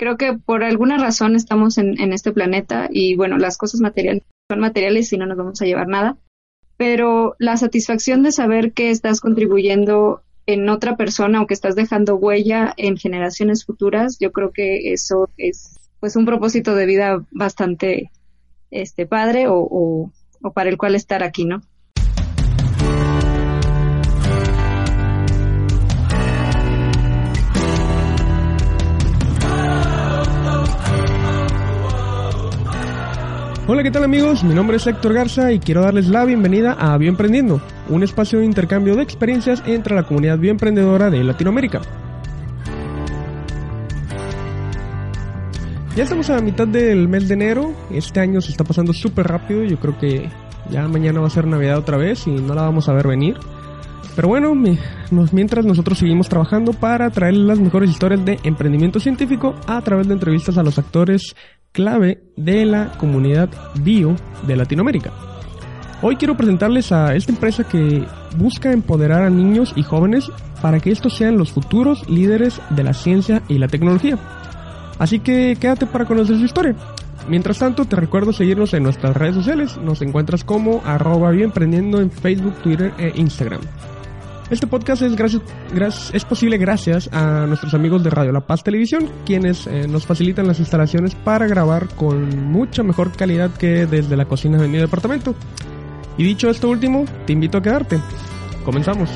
[0.00, 4.60] Creo que por alguna razón estamos en, este planeta y bueno, las cosas materiales son
[4.60, 6.16] materiales y no nos vamos a llevar nada,
[6.78, 12.16] pero la satisfacción de saber que estás contribuyendo en otra persona o que estás dejando
[12.16, 18.10] huella en generaciones futuras, yo creo que eso es pues un propósito de vida bastante
[18.70, 19.58] este padre o,
[20.40, 21.60] o para el cual estar aquí, ¿no?
[33.72, 34.42] Hola, ¿qué tal amigos?
[34.42, 38.44] Mi nombre es Héctor Garza y quiero darles la bienvenida a Bioemprendiendo, un espacio de
[38.44, 41.80] intercambio de experiencias entre la comunidad bioemprendedora de Latinoamérica.
[45.94, 49.62] Ya estamos a mitad del mes de enero, este año se está pasando súper rápido,
[49.62, 50.28] yo creo que
[50.68, 53.36] ya mañana va a ser Navidad otra vez y no la vamos a ver venir.
[54.16, 54.52] Pero bueno,
[55.30, 60.14] mientras nosotros seguimos trabajando para traerles las mejores historias de emprendimiento científico a través de
[60.14, 61.36] entrevistas a los actores
[61.72, 63.50] clave de la comunidad
[63.82, 65.12] bio de Latinoamérica.
[66.02, 68.04] Hoy quiero presentarles a esta empresa que
[68.36, 70.30] busca empoderar a niños y jóvenes
[70.62, 74.18] para que estos sean los futuros líderes de la ciencia y la tecnología.
[74.98, 76.74] Así que quédate para conocer su historia.
[77.28, 79.76] Mientras tanto, te recuerdo seguirnos en nuestras redes sociales.
[79.76, 83.60] Nos encuentras como arroba bienprendiendo en Facebook, Twitter e Instagram.
[84.50, 89.86] Este podcast es, posible gracias a nuestros amigos de Radio La Paz Televisión, quienes eh,
[89.86, 94.66] nos facilitan las instalaciones para grabar con mucha mejor calidad que desde la cocina de
[94.66, 95.36] mi departamento.
[96.18, 98.00] Y dicho esto último, te invito a quedarte.
[98.64, 99.08] Comenzamos.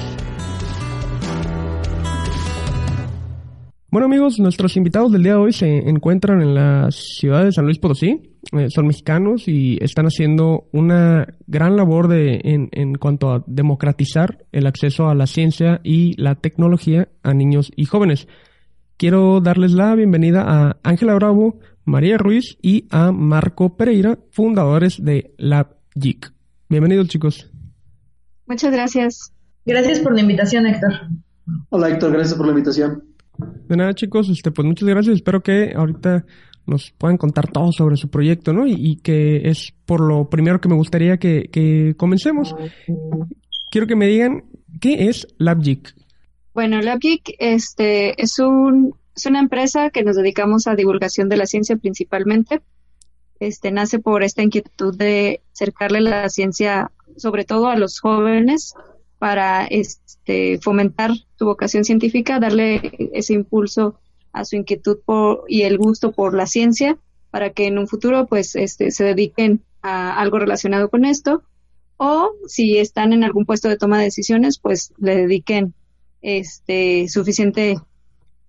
[3.94, 7.64] Bueno amigos, nuestros invitados del día de hoy se encuentran en la ciudad de San
[7.64, 13.32] Luis Potosí, eh, son mexicanos y están haciendo una gran labor de, en, en cuanto
[13.32, 18.26] a democratizar el acceso a la ciencia y la tecnología a niños y jóvenes.
[18.96, 25.36] Quiero darles la bienvenida a Ángela Bravo, María Ruiz y a Marco Pereira, fundadores de
[25.38, 26.32] LabGeek.
[26.68, 27.48] Bienvenidos chicos.
[28.48, 29.32] Muchas gracias.
[29.64, 30.94] Gracias por la invitación, Héctor.
[31.68, 33.13] Hola Héctor, gracias por la invitación.
[33.38, 35.16] De nada chicos, este, pues muchas gracias.
[35.16, 36.24] Espero que ahorita
[36.66, 38.66] nos puedan contar todo sobre su proyecto, ¿no?
[38.66, 42.54] Y, que es por lo primero que me gustaría que, comencemos.
[43.70, 44.44] Quiero que me digan,
[44.80, 45.94] ¿qué es LabGeek?
[46.54, 51.46] Bueno, LabGeek este, es, un, es una empresa que nos dedicamos a divulgación de la
[51.46, 52.62] ciencia principalmente.
[53.40, 58.74] Este, nace por esta inquietud de acercarle la ciencia, sobre todo a los jóvenes,
[59.24, 63.98] para este, fomentar su vocación científica, darle ese impulso
[64.34, 66.98] a su inquietud por, y el gusto por la ciencia
[67.30, 71.42] para que en un futuro pues este, se dediquen a algo relacionado con esto
[71.96, 75.72] o si están en algún puesto de toma de decisiones pues le dediquen
[76.20, 77.78] este suficiente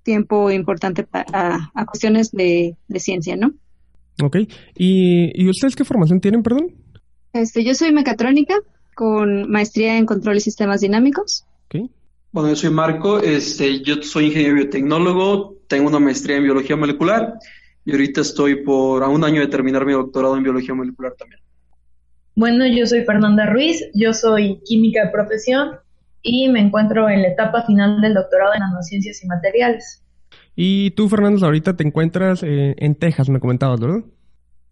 [0.04, 3.54] tiempo importante a, a, cuestiones de, ciencia, ¿no?
[4.22, 4.40] Ok.
[4.76, 6.76] ¿Y, ¿Y ustedes qué formación tienen, perdón?
[7.32, 8.56] Este, yo soy mecatrónica
[8.96, 11.46] con maestría en control y sistemas dinámicos.
[11.68, 11.90] Okay.
[12.32, 17.36] Bueno, yo soy Marco, este, yo soy ingeniero biotecnólogo, tengo una maestría en biología molecular
[17.86, 21.42] y ahorita estoy por a un año de terminar mi doctorado en biología molecular también.
[22.36, 25.78] Bueno, yo soy Fernanda Ruiz, yo soy química de profesión
[26.22, 30.04] y me encuentro en la etapa final del doctorado en nanociencias y materiales.
[30.56, 34.04] Y tú, Fernanda, ahorita te encuentras eh, en Texas, me comentabas, ¿verdad?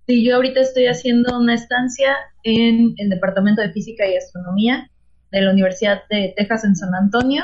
[0.07, 4.89] Sí, yo ahorita estoy haciendo una estancia en el Departamento de Física y Astronomía
[5.31, 7.43] de la Universidad de Texas en San Antonio,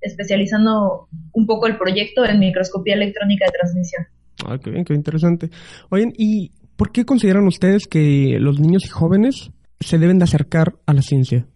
[0.00, 4.06] especializando un poco el proyecto en microscopía electrónica de transmisión.
[4.46, 5.50] Ah, qué bien, qué interesante.
[5.90, 9.50] Oigan, ¿y por qué consideran ustedes que los niños y jóvenes
[9.80, 11.46] se deben de acercar a la ciencia?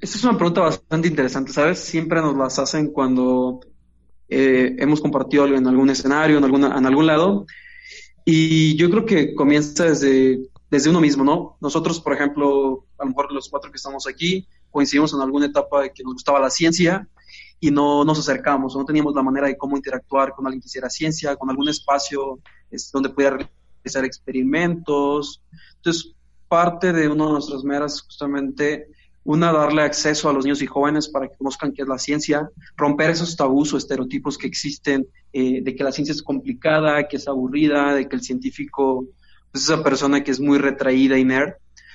[0.00, 1.78] Esta es una pregunta bastante interesante, ¿sabes?
[1.78, 3.60] Siempre nos las hacen cuando
[4.28, 7.46] eh, hemos compartido algo en algún escenario, en, alguna, en algún lado.
[8.28, 11.56] Y yo creo que comienza desde, desde uno mismo, ¿no?
[11.60, 15.82] Nosotros, por ejemplo, a lo mejor los cuatro que estamos aquí, coincidimos en alguna etapa
[15.82, 17.08] de que nos gustaba la ciencia
[17.60, 20.90] y no nos acercamos, no teníamos la manera de cómo interactuar con alguien que hiciera
[20.90, 22.40] ciencia, con algún espacio
[22.92, 23.38] donde pudiera
[23.84, 25.40] realizar experimentos.
[25.76, 26.12] Entonces,
[26.48, 28.88] parte de una de nuestras meras justamente
[29.26, 32.48] una, darle acceso a los niños y jóvenes para que conozcan qué es la ciencia,
[32.76, 37.16] romper esos tabús o estereotipos que existen eh, de que la ciencia es complicada, que
[37.16, 39.04] es aburrida, de que el científico
[39.52, 41.54] es esa persona que es muy retraída y nerd.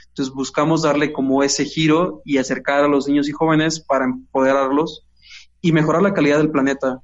[0.10, 5.08] Entonces buscamos darle como ese giro y acercar a los niños y jóvenes para empoderarlos
[5.62, 7.00] y mejorar la calidad del planeta.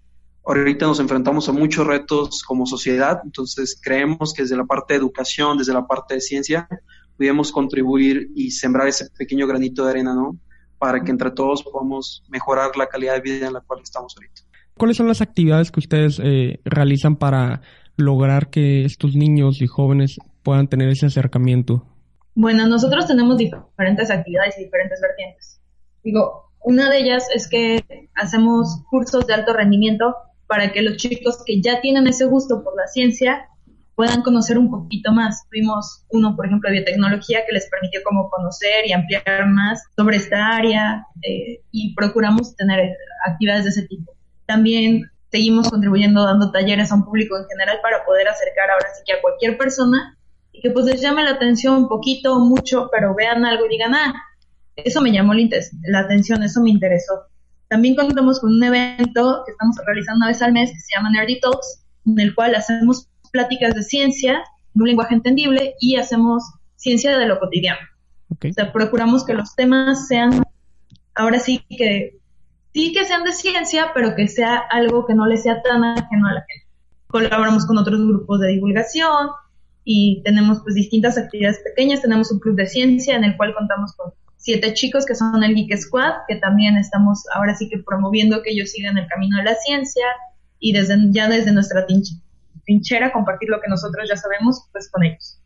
[0.45, 4.99] Ahorita nos enfrentamos a muchos retos como sociedad, entonces creemos que desde la parte de
[4.99, 6.67] educación, desde la parte de ciencia,
[7.17, 10.37] podemos contribuir y sembrar ese pequeño granito de arena, ¿no?
[10.77, 14.41] Para que entre todos podamos mejorar la calidad de vida en la cual estamos ahorita.
[14.77, 17.61] ¿Cuáles son las actividades que ustedes eh, realizan para
[17.95, 21.87] lograr que estos niños y jóvenes puedan tener ese acercamiento?
[22.35, 25.59] Bueno, nosotros tenemos diferentes actividades y diferentes vertientes.
[26.03, 27.83] Digo, una de ellas es que
[28.13, 30.15] hacemos cursos de alto rendimiento
[30.47, 33.49] para que los chicos que ya tienen ese gusto por la ciencia
[33.97, 35.43] puedan conocer un poquito más.
[35.49, 40.17] Tuvimos uno, por ejemplo, de biotecnología que les permitió como conocer y ampliar más sobre
[40.17, 42.95] esta área eh, y procuramos tener
[43.25, 44.13] actividades de ese tipo.
[44.45, 49.01] También seguimos contribuyendo dando talleres a un público en general para poder acercar ahora sí
[49.03, 50.15] que a cualquier persona
[50.51, 53.69] y que pues les llame la atención un poquito o mucho, pero vean algo y
[53.69, 54.13] digan, ah,
[54.75, 57.23] eso me llamó la atención, eso me interesó.
[57.67, 61.09] También contamos con un evento que estamos realizando una vez al mes que se llama
[61.09, 64.43] Nerdy Talks, en el cual hacemos pláticas de ciencia
[64.73, 66.43] en un lenguaje entendible y hacemos
[66.75, 67.79] ciencia de lo cotidiano.
[68.31, 70.43] O sea, procuramos que los temas sean,
[71.13, 72.17] ahora sí que,
[72.73, 76.27] sí que sean de ciencia, pero que sea algo que no le sea tan ajeno
[76.27, 76.67] a la gente.
[77.07, 79.27] Colaboramos con otros grupos de divulgación
[79.83, 82.01] y tenemos pues distintas actividades pequeñas.
[82.01, 85.53] Tenemos un club de ciencia en el cual contamos con siete chicos que son el
[85.53, 89.43] Geek Squad, que también estamos ahora sí que promoviendo que ellos sigan el camino de
[89.43, 90.05] la ciencia
[90.59, 91.85] y desde ya desde nuestra
[92.67, 95.39] trinchera compartir lo que nosotros ya sabemos pues con ellos.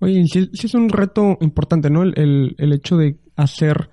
[0.00, 2.02] Oye, sí, es un reto importante, ¿no?
[2.02, 3.90] El, el, hecho de hacer,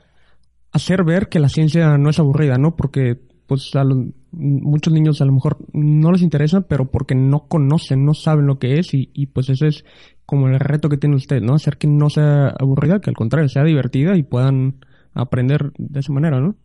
[0.71, 2.75] hacer ver que la ciencia no es aburrida, ¿no?
[2.75, 3.83] Porque pues a
[4.31, 8.59] muchos niños a lo mejor no les interesa, pero porque no conocen, no saben lo
[8.59, 9.85] que es y, y pues ese es
[10.25, 11.53] como el reto que tiene usted, ¿no?
[11.56, 14.83] Hacer que no sea aburrida, que al contrario sea divertida y puedan
[15.13, 16.56] aprender de esa manera, ¿no?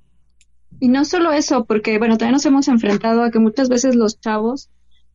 [0.80, 4.20] Y no solo eso, porque bueno, también nos hemos enfrentado a que muchas veces los
[4.20, 4.70] chavos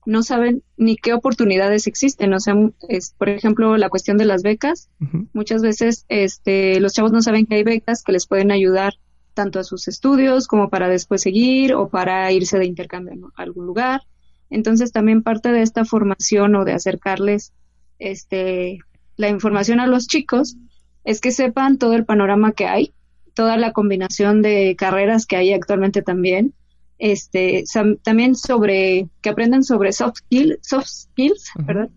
[0.05, 2.33] no saben ni qué oportunidades existen.
[2.33, 2.55] O sea,
[2.89, 4.89] es, por ejemplo, la cuestión de las becas.
[5.33, 8.93] Muchas veces este, los chavos no saben que hay becas que les pueden ayudar
[9.33, 13.65] tanto a sus estudios como para después seguir o para irse de intercambio a algún
[13.65, 14.01] lugar.
[14.49, 17.51] Entonces, también parte de esta formación o de acercarles
[17.99, 18.79] este,
[19.17, 20.55] la información a los chicos
[21.03, 22.93] es que sepan todo el panorama que hay,
[23.33, 26.53] toda la combinación de carreras que hay actualmente también
[26.97, 27.63] este,
[28.03, 30.19] también sobre, que aprendan sobre soft,
[30.61, 31.89] soft skills, ¿verdad?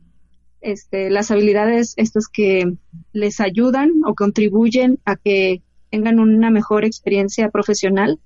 [0.61, 2.75] Este, las habilidades estas que
[3.13, 8.19] les ayudan o contribuyen a que tengan una mejor experiencia profesional,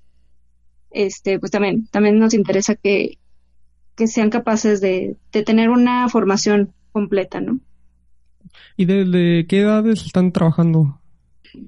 [0.89, 3.17] este, pues también, también nos interesa que,
[3.95, 7.59] que sean capaces de, de tener una formación completa, ¿no?
[8.75, 10.99] ¿Y desde qué edades están trabajando?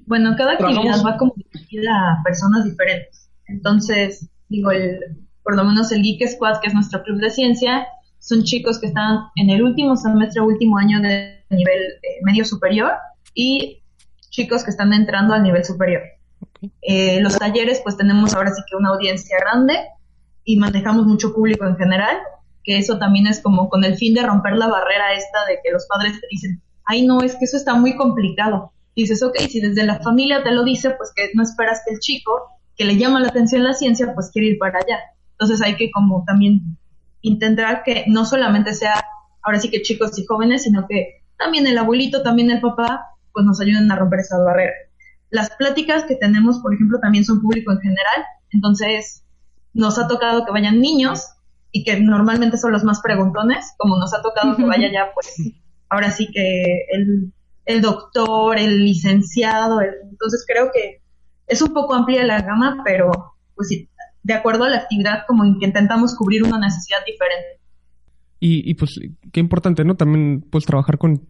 [0.06, 3.30] Bueno, cada actividad va como a personas diferentes.
[3.46, 5.00] Entonces, digo, el,
[5.42, 7.86] por lo menos el Geek Squad, que es nuestro club de ciencia,
[8.18, 12.92] son chicos que están en el último semestre, último año de nivel eh, medio superior
[13.34, 13.82] y
[14.30, 16.02] chicos que están entrando al nivel superior.
[16.82, 19.74] Eh, los talleres, pues tenemos ahora sí que una audiencia grande
[20.44, 22.16] y manejamos mucho público en general,
[22.64, 25.70] que eso también es como con el fin de romper la barrera esta de que
[25.70, 28.72] los padres te dicen, ay no, es que eso está muy complicado.
[28.94, 32.00] dices, ok, si desde la familia te lo dice, pues que no esperas que el
[32.00, 32.32] chico
[32.76, 34.98] que le llama la atención la ciencia, pues quiere ir para allá.
[35.32, 36.76] Entonces hay que como también
[37.22, 39.04] intentar que no solamente sea
[39.42, 43.46] ahora sí que chicos y jóvenes, sino que también el abuelito, también el papá, pues
[43.46, 44.72] nos ayuden a romper esa barrera.
[45.30, 49.22] Las pláticas que tenemos, por ejemplo, también son público en general, entonces
[49.72, 51.28] nos ha tocado que vayan niños
[51.70, 55.36] y que normalmente son los más preguntones, como nos ha tocado que vaya ya, pues,
[55.88, 57.32] ahora sí que el,
[57.66, 61.02] el doctor, el licenciado, entonces creo que
[61.46, 63.10] es un poco amplia la gama, pero
[63.54, 63.88] pues sí,
[64.22, 67.60] de acuerdo a la actividad como que intentamos cubrir una necesidad diferente.
[68.40, 69.00] Y, y pues
[69.32, 69.96] qué importante, ¿no?
[69.96, 71.22] También pues trabajar con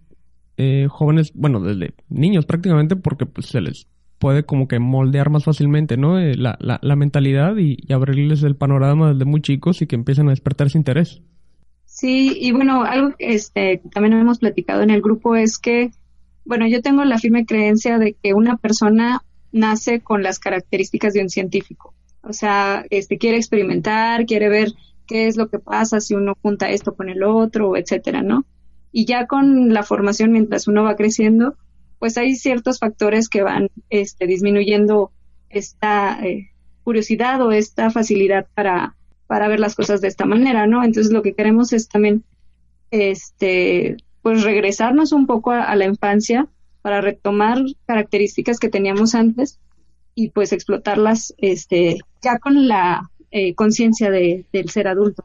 [0.56, 3.87] eh, jóvenes, bueno, desde niños prácticamente, porque pues se les
[4.18, 6.18] puede como que moldear más fácilmente, ¿no?
[6.18, 10.28] Eh, la, la, la, mentalidad y, abrirles el panorama desde muy chicos y que empiecen
[10.28, 11.23] a despertar ese interés.
[11.85, 15.90] Sí, y bueno, algo que este, también hemos platicado en el grupo es que,
[16.44, 19.23] bueno, yo tengo la firme creencia de que una persona
[19.56, 21.94] nace con las características de un científico.
[22.22, 24.72] O sea, este quiere experimentar, quiere ver
[25.06, 28.44] qué es lo que pasa si uno junta esto con el otro, etcétera, ¿no?
[28.92, 31.56] Y ya con la formación, mientras uno va creciendo,
[31.98, 35.12] pues hay ciertos factores que van este, disminuyendo
[35.48, 36.50] esta eh,
[36.84, 38.96] curiosidad o esta facilidad para,
[39.26, 40.84] para ver las cosas de esta manera, ¿no?
[40.84, 42.25] Entonces lo que queremos es también,
[42.90, 46.48] este, pues regresarnos un poco a la infancia
[46.87, 49.59] para retomar características que teníamos antes
[50.14, 55.25] y pues explotarlas este, ya con la eh, conciencia de, del ser adulto.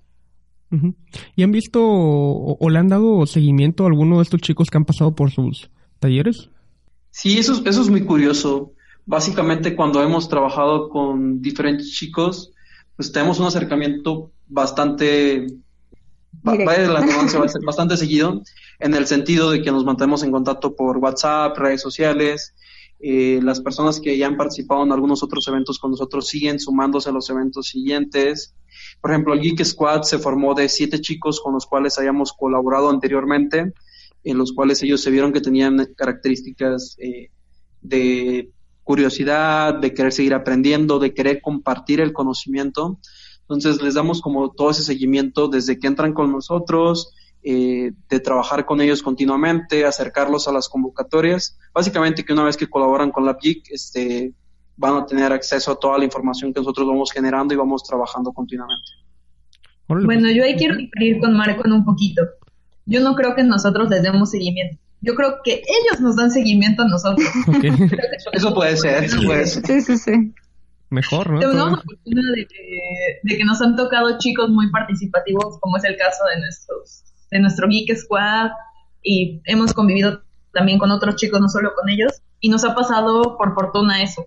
[1.36, 4.86] ¿Y han visto o, le han dado seguimiento a alguno de estos chicos que han
[4.86, 6.50] pasado por sus talleres?
[7.12, 8.74] Sí, eso, eso es muy curioso.
[9.06, 12.54] Básicamente cuando hemos trabajado con diferentes chicos,
[12.96, 15.46] pues tenemos un acercamiento bastante
[16.44, 18.42] vaya la va a ser bastante seguido,
[18.80, 22.54] en el sentido de que nos mantenemos en contacto por WhatsApp, redes sociales.
[23.04, 27.10] Eh, las personas que ya han participado en algunos otros eventos con nosotros siguen sumándose
[27.10, 28.54] a los eventos siguientes.
[29.02, 32.90] Por ejemplo, el Geek Squad se formó de siete chicos con los cuales habíamos colaborado
[32.90, 33.74] anteriormente,
[34.24, 37.32] en los cuales ellos se vieron que tenían características eh,
[37.82, 38.52] de
[38.84, 43.00] curiosidad, de querer seguir aprendiendo, de querer compartir el conocimiento.
[43.54, 48.66] Entonces les damos como todo ese seguimiento desde que entran con nosotros, eh, de trabajar
[48.66, 51.58] con ellos continuamente, acercarlos a las convocatorias.
[51.74, 54.34] Básicamente que una vez que colaboran con la PIC, este,
[54.78, 58.32] van a tener acceso a toda la información que nosotros vamos generando y vamos trabajando
[58.32, 58.88] continuamente.
[59.88, 62.22] Bueno, yo ahí quiero ir con Marco en un poquito.
[62.86, 64.78] Yo no creo que nosotros les demos seguimiento.
[65.02, 67.28] Yo creo que ellos nos dan seguimiento a nosotros.
[68.32, 69.66] eso puede ser, eso puede ser.
[69.66, 70.34] Sí, sí, sí
[70.92, 71.40] mejor, ¿no?
[71.40, 72.34] Tenemos la oportunidad
[73.24, 77.40] de que, nos han tocado chicos muy participativos, como es el caso de nuestros de
[77.40, 78.52] nuestro Geek Squad,
[79.02, 80.22] y hemos convivido
[80.54, 84.26] también con otros chicos, no solo con ellos, y nos ha pasado por fortuna eso.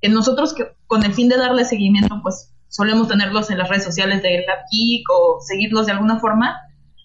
[0.00, 3.84] Que nosotros, que, con el fin de darle seguimiento, pues solemos tenerlos en las redes
[3.84, 6.56] sociales de la Geek o seguirlos de alguna forma,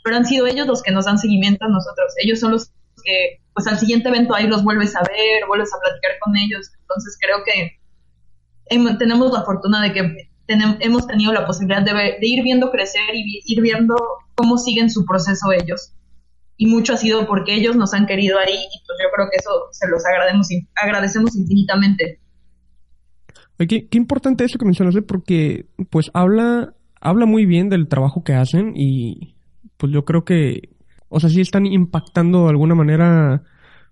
[0.04, 2.14] pero han sido ellos los que nos dan seguimiento a nosotros.
[2.24, 2.72] Ellos son los
[3.04, 6.72] que, pues al siguiente evento ahí los vuelves a ver, vuelves a platicar con ellos.
[6.82, 7.80] Entonces creo que
[8.98, 13.62] tenemos la fortuna de que hemos tenido la posibilidad de, ir viendo crecer y ir
[13.62, 13.96] viendo
[14.36, 15.94] cómo siguen su proceso ellos.
[16.58, 19.38] Y mucho ha sido porque ellos nos han querido ahí y pues yo creo que
[19.38, 22.20] eso se los agradecemos, agradecemos infinitamente.
[23.60, 28.34] Oye, qué, importante eso que mencionaste porque pues habla, habla muy bien del trabajo que
[28.34, 29.36] hacen y
[29.78, 30.70] pues yo creo que,
[31.10, 33.44] o sea, sí están impactando de alguna manera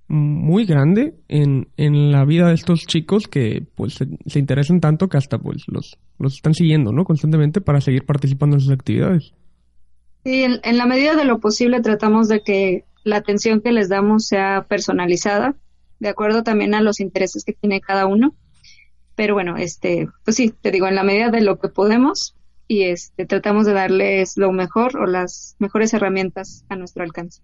[0.09, 5.17] muy grande en, en la vida de estos chicos que pues se, interesan tanto que
[5.17, 7.05] hasta pues los, los están siguiendo, ¿no?
[7.05, 9.33] Constantemente para seguir participando en sus actividades.
[10.23, 13.87] Sí, en, en la medida de lo posible tratamos de que la atención que les
[13.87, 15.55] damos sea personalizada,
[15.99, 18.35] de acuerdo también a los intereses que tiene cada uno.
[19.15, 22.35] Pero bueno, este, pues sí, te digo, en la medida de lo que podemos
[22.67, 27.41] y este, tratamos de darles lo mejor o las mejores herramientas a nuestro alcance.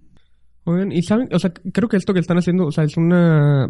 [0.65, 3.69] Muy y saben, o sea, creo que esto que están haciendo, o sea, es una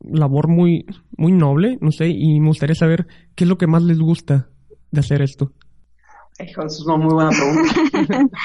[0.00, 0.86] labor muy,
[1.16, 4.48] muy noble, no sé, y me gustaría saber qué es lo que más les gusta
[4.90, 5.52] de hacer esto.
[6.40, 8.28] Hijo, es una muy buena pregunta.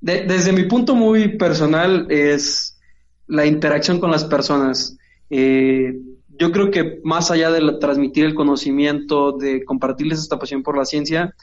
[0.00, 2.78] desde mi punto muy personal es
[3.26, 4.96] la interacción con las personas.
[5.30, 5.94] Eh,
[6.38, 10.84] yo creo que más allá de transmitir el conocimiento, de compartirles esta pasión por la
[10.84, 11.34] ciencia,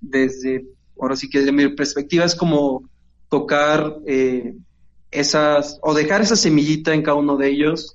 [0.00, 0.66] desde,
[1.00, 2.88] ahora sí que desde mi perspectiva es como
[3.28, 4.54] tocar eh,
[5.14, 7.94] esas, o dejar esa semillita en cada uno de ellos,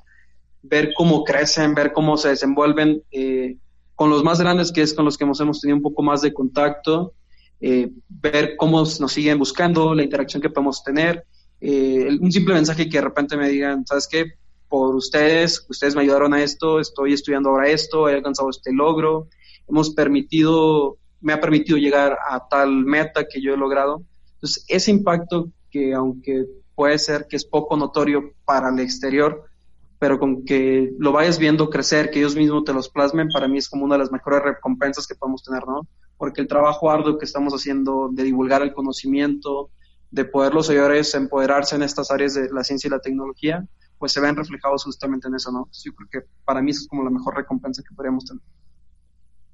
[0.62, 3.58] ver cómo crecen, ver cómo se desenvuelven eh,
[3.96, 6.22] con los más grandes, que es con los que hemos, hemos tenido un poco más
[6.22, 7.14] de contacto,
[7.60, 11.26] eh, ver cómo nos siguen buscando, la interacción que podemos tener,
[11.60, 14.26] eh, un simple mensaje que de repente me digan, ¿sabes qué?
[14.70, 19.28] Por ustedes, ustedes me ayudaron a esto, estoy estudiando ahora esto, he alcanzado este logro,
[19.68, 24.04] hemos permitido, me ha permitido llegar a tal meta que yo he logrado.
[24.36, 26.46] Entonces, ese impacto que aunque
[26.80, 29.44] puede ser que es poco notorio para el exterior,
[30.00, 33.58] pero con que lo vayas viendo crecer, que ellos mismos te los plasmen, para mí
[33.58, 35.86] es como una de las mejores recompensas que podemos tener, ¿no?
[36.16, 39.72] Porque el trabajo arduo que estamos haciendo de divulgar el conocimiento,
[40.10, 43.68] de poder los señores empoderarse en estas áreas de la ciencia y la tecnología,
[43.98, 45.68] pues se ven reflejados justamente en eso, ¿no?
[45.84, 48.42] Yo creo que para mí es como la mejor recompensa que podríamos tener.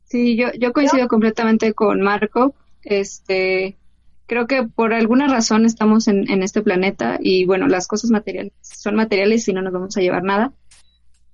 [0.03, 2.53] Sí, yo, yo coincido completamente con Marco.
[2.83, 3.79] Este,
[4.27, 8.95] creo que por alguna razón estamos en, este planeta y bueno, las cosas materiales son
[8.95, 10.51] materiales y no nos vamos a llevar nada,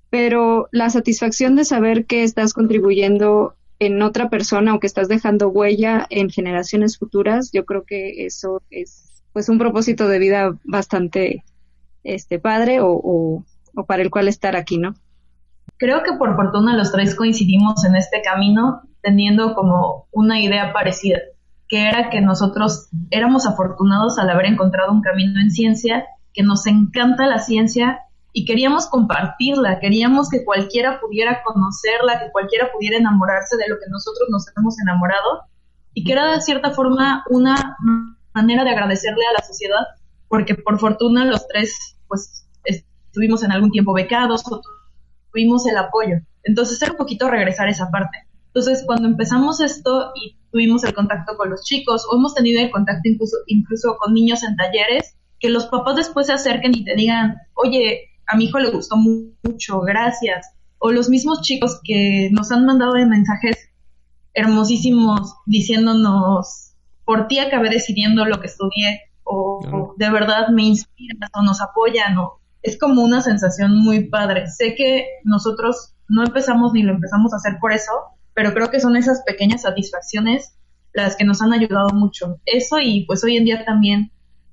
[0.10, 5.50] pero la satisfacción de saber que estás contribuyendo en otra persona o que estás dejando
[5.50, 11.44] huella en generaciones futuras, yo creo que eso es pues un propósito de vida bastante
[12.04, 14.94] este padre o, o para el cual estar aquí, ¿no?
[15.78, 21.20] Creo que por fortuna los tres coincidimos en este camino teniendo como una idea parecida
[21.72, 26.68] que era que nosotros éramos afortunados al haber encontrado un camino en ciencia, que nos
[26.68, 28.02] encanta la ciencia
[28.34, 33.90] y queríamos compartirla, queríamos que cualquiera pudiera conocerla, que cualquiera pudiera enamorarse de lo que
[33.90, 35.46] nosotros nos hemos enamorado
[35.94, 37.78] y que era de cierta forma una
[38.34, 39.88] manera de agradecerle a la sociedad,
[40.28, 44.44] porque por fortuna los tres pues estuvimos en algún tiempo becados
[45.32, 46.18] tuvimos el apoyo.
[46.44, 48.28] Entonces era un poquito regresar esa parte.
[48.48, 52.72] Entonces, cuando empezamos esto y tuvimos el contacto con los chicos, o hemos tenido el
[52.72, 56.96] contacto incluso, incluso con niños en talleres, que los papás después se acerquen y te
[56.96, 60.54] digan, oye, a mi hijo le gustó mucho, gracias.
[60.78, 63.70] O los mismos chicos que nos han mandado mensajes
[64.34, 66.72] hermosísimos diciéndonos
[67.06, 72.18] por ti acabé decidiendo lo que estudié o, de verdad me inspiran o nos apoyan
[72.18, 74.50] o es como una sensación muy padre.
[74.50, 77.92] Sé que nosotros no empezamos ni lo empezamos a hacer por eso,
[78.42, 80.58] pero creo que son esas pequeñas satisfacciones
[80.94, 82.40] las que nos han ayudado mucho.
[82.48, 84.12] Eso y pues hoy en día también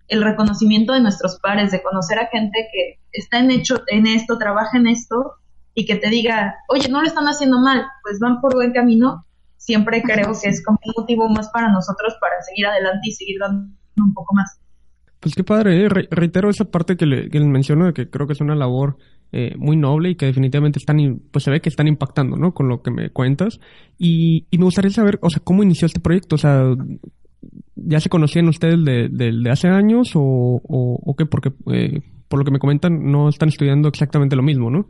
[0.09, 4.37] el reconocimiento de nuestros pares, de conocer a gente que está en hecho en esto,
[4.37, 5.37] trabaja en esto
[5.73, 9.25] y que te diga, oye, no lo están haciendo mal, pues van por buen camino,
[9.57, 13.39] siempre creo que es como un motivo más para nosotros para seguir adelante y seguir
[13.41, 14.61] dando un poco más.
[15.19, 15.89] Pues qué padre, ¿eh?
[15.89, 18.99] reitero esa parte que le, que menciono de que creo que es una labor
[19.33, 22.55] eh, muy noble y que definitivamente están, pues se ve que están impactando, ¿no?
[22.55, 23.61] Con lo que me cuentas.
[23.99, 26.75] Y, y me gustaría saber, o sea, cómo inició este proyecto, o sea,
[27.77, 31.27] ¿ya se conocían ustedes de, de, hace años o, o, o qué?
[31.27, 34.89] Porque eh, por lo que me comentan no están estudiando exactamente lo mismo, ¿no?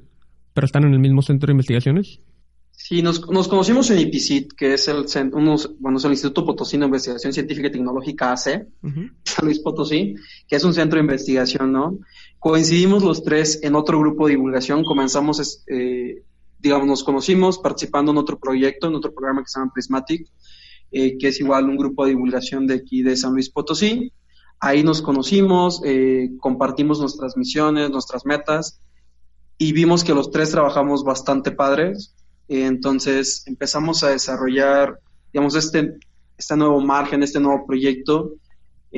[0.54, 2.20] Pero están en el mismo centro de investigaciones.
[2.80, 6.78] Sí, nos, nos conocimos en IPICIT, que es el, unos, bueno, es el Instituto Potosí
[6.78, 8.68] de Investigación Científica y Tecnológica AC,
[9.24, 10.14] San Luis Potosí,
[10.46, 11.98] que es un centro de investigación, ¿no?
[12.38, 16.22] Coincidimos los tres en otro grupo de divulgación, comenzamos, eh,
[16.58, 20.28] digamos, nos conocimos participando en otro proyecto, en otro programa que se llama Prismatic,
[20.92, 24.12] eh, que es igual un grupo de divulgación de aquí de San Luis Potosí.
[24.60, 28.80] Ahí nos conocimos, eh, compartimos nuestras misiones, nuestras metas,
[29.56, 32.14] y vimos que los tres trabajamos bastante padres
[32.48, 34.98] entonces empezamos a desarrollar,
[35.32, 35.98] digamos, este,
[36.36, 38.32] este nuevo margen, este nuevo proyecto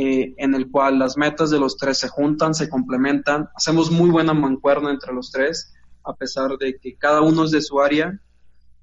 [0.03, 3.51] eh, en el cual las metas de los tres se juntan, se complementan.
[3.55, 7.61] Hacemos muy buena mancuerna entre los tres, a pesar de que cada uno es de
[7.61, 8.19] su área.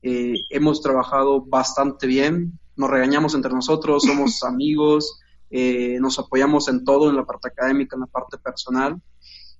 [0.03, 5.19] Eh, hemos trabajado bastante bien, nos regañamos entre nosotros, somos amigos,
[5.49, 9.01] eh, nos apoyamos en todo, en la parte académica, en la parte personal,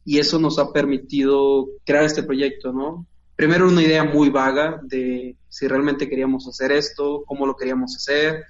[0.06, 3.08] y eso nos ha permitido crear este proyecto, ¿no?
[3.36, 8.44] primero una idea muy vaga de si realmente queríamos hacer esto, cómo lo queríamos hacer.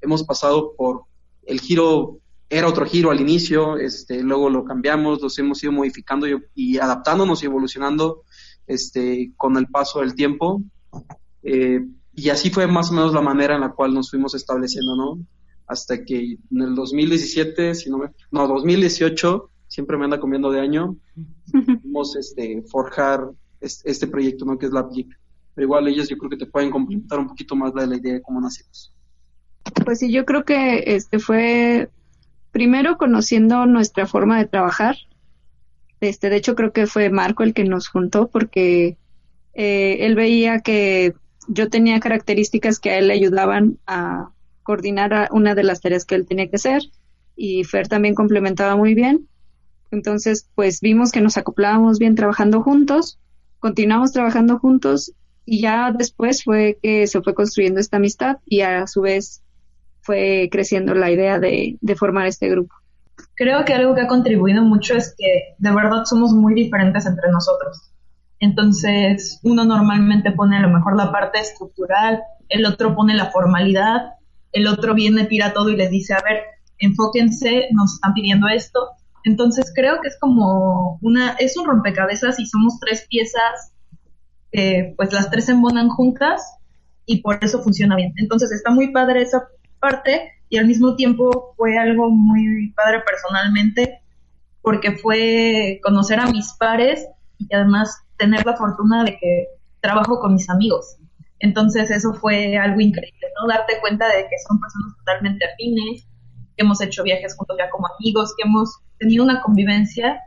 [0.00, 1.04] Hemos pasado por
[1.50, 6.26] el giro, era otro giro al inicio, este, luego lo cambiamos, los hemos ido modificando
[6.54, 8.24] y, adaptándonos y evolucionando
[8.66, 10.62] este, con el paso del tiempo.
[11.42, 11.80] Eh,
[12.14, 15.18] y así fue más o menos la manera en la cual nos fuimos estableciendo, ¿no?
[15.66, 20.60] Hasta que en el 2017, si no me, no, 2018, siempre me anda comiendo de
[20.60, 20.96] año,
[21.82, 24.56] fuimos este, forjar este proyecto, ¿no?
[24.56, 25.08] Que es la PIC.
[25.54, 28.14] Pero igual ellas yo creo que te pueden complementar un poquito más de la idea
[28.14, 28.92] de cómo nacimos.
[29.84, 31.88] Pues sí, yo creo que este fue
[32.52, 34.96] primero conociendo nuestra forma de trabajar.
[36.00, 38.96] Este, de hecho creo que fue Marco el que nos juntó porque
[39.54, 41.14] eh, él veía que
[41.48, 44.30] yo tenía características que a él le ayudaban a
[44.62, 46.82] coordinar una de las tareas que él tenía que hacer
[47.36, 49.28] y Fer también complementaba muy bien.
[49.90, 53.18] Entonces, pues vimos que nos acoplábamos bien trabajando juntos
[53.60, 55.12] continuamos trabajando juntos
[55.44, 59.42] y ya después fue que se fue construyendo esta amistad y a su vez
[60.10, 62.74] fue creciendo la idea de, formar este grupo.
[63.36, 67.30] Creo que algo que ha contribuido mucho es que de verdad somos muy diferentes entre
[67.30, 67.92] nosotros.
[68.40, 74.14] Entonces, uno normalmente pone a lo mejor la parte estructural, el otro pone la formalidad,
[74.50, 76.42] el otro viene, tira todo y les dice, a ver,
[76.80, 78.80] enfóquense, nos están pidiendo esto,
[79.22, 83.72] entonces creo que es como una, es un rompecabezas y somos tres piezas,
[84.96, 86.42] pues las tres se embonan juntas
[87.06, 88.12] y por eso funciona bien.
[88.16, 89.46] Entonces está muy padre esa
[89.80, 94.02] parte y al mismo tiempo fue algo muy padre personalmente
[94.62, 97.06] porque fue conocer a mis pares
[97.38, 99.46] y además tener la fortuna de que
[99.80, 100.96] trabajo con mis amigos.
[101.38, 103.48] Entonces eso fue algo increíble, ¿no?
[103.48, 106.02] Darte cuenta de que son personas totalmente afines,
[106.56, 110.20] que hemos hecho viajes juntos ya como amigos, que hemos tenido una convivencia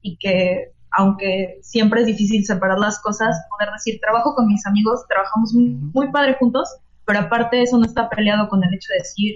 [0.00, 5.04] y que aunque siempre es difícil separar las cosas, poder decir, trabajo con mis amigos,
[5.08, 6.68] trabajamos muy, padre juntos,
[7.06, 9.34] pero aparte eso no está peleado con el hecho de decir,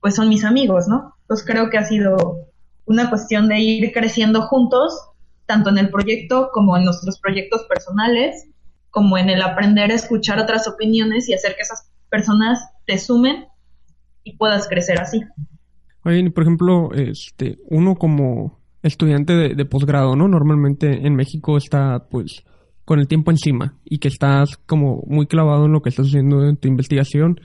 [0.00, 1.14] pues son mis amigos, ¿no?
[1.22, 2.48] Entonces creo que ha sido
[2.86, 5.10] una cuestión de ir creciendo juntos,
[5.46, 8.46] tanto en el proyecto como en nuestros proyectos personales,
[8.90, 13.46] como en el aprender a escuchar otras opiniones y hacer que esas personas te sumen
[14.24, 15.22] y puedas crecer así.
[16.04, 20.28] Oye, por ejemplo, este, uno como estudiante de, posgrado, ¿no?
[20.28, 22.44] Normalmente en México está, pues,
[22.88, 26.48] con el tiempo encima y que estás como muy clavado en lo que estás haciendo
[26.48, 27.38] en tu investigación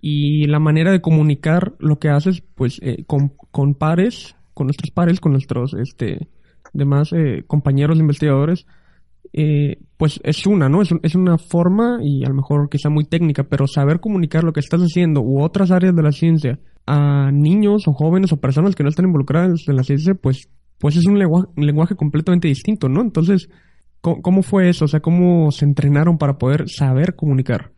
[0.00, 4.90] y la manera de comunicar lo que haces, pues, eh, con, con, pares, con nuestros
[4.92, 6.28] pares, con nuestros, este,
[6.72, 8.66] demás eh, compañeros investigadores,
[9.34, 10.80] eh, pues es una, ¿no?
[10.80, 14.54] Es, es, una forma y a lo mejor quizá muy técnica, pero saber comunicar lo
[14.54, 18.74] que estás haciendo u otras áreas de la ciencia a niños o jóvenes o personas
[18.74, 23.02] que no están involucradas en la ciencia, pues, pues es un lenguaje, completamente distinto, ¿no?
[23.02, 23.50] Entonces,
[24.22, 24.84] ¿cómo, fue eso?
[24.84, 27.72] O sea, ¿cómo se entrenaron para poder saber comunicar?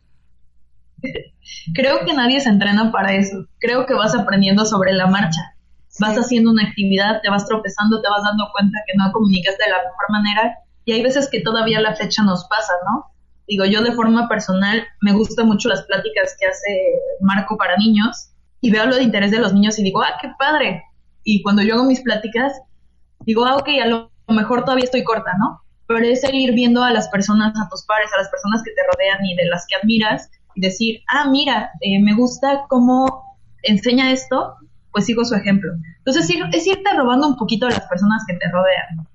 [1.73, 3.45] Creo que nadie se entrena para eso.
[3.59, 5.55] Creo que vas aprendiendo sobre la marcha.
[5.99, 9.69] Vas haciendo una actividad, te vas tropezando, te vas dando cuenta que no comunicas de
[9.69, 13.05] la mejor manera y hay veces que todavía la fecha nos pasa, ¿no?
[13.47, 18.29] Digo, yo de forma personal me gustan mucho las pláticas que hace Marco para niños
[18.61, 20.83] y veo lo de interés de los niños y digo, ah, qué padre.
[21.23, 22.53] Y cuando yo hago mis pláticas,
[23.25, 25.61] digo, ah, ok, a lo mejor todavía estoy corta, ¿no?
[25.89, 28.69] Pero es el ir viendo a las personas, a tus pares, a las personas que
[28.71, 33.23] te rodean y de las que admiras y decir, ah, mira, eh, me gusta cómo
[33.63, 34.53] enseña esto,
[34.91, 35.71] pues sigo su ejemplo.
[35.97, 39.07] Entonces es irte robando un poquito a las personas que te rodean.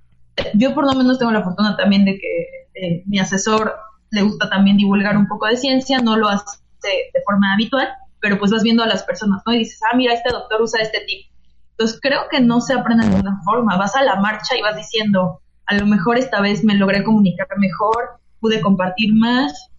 [0.55, 3.77] Yo por lo menos tengo la fortuna también de que eh, mi asesor
[4.11, 7.89] le gusta también divulgar un poco de ciencia, no lo hace de forma habitual,
[8.21, 9.55] pero pues vas viendo a las personas, ¿no?
[9.55, 11.31] Y dices, ah, mira, este doctor usa este tip.
[11.71, 14.77] Entonces creo que no se aprende de ninguna forma, vas a la marcha y vas
[14.77, 19.71] diciendo, a lo mejor esta vez me logré comunicar mejor, pude compartir más,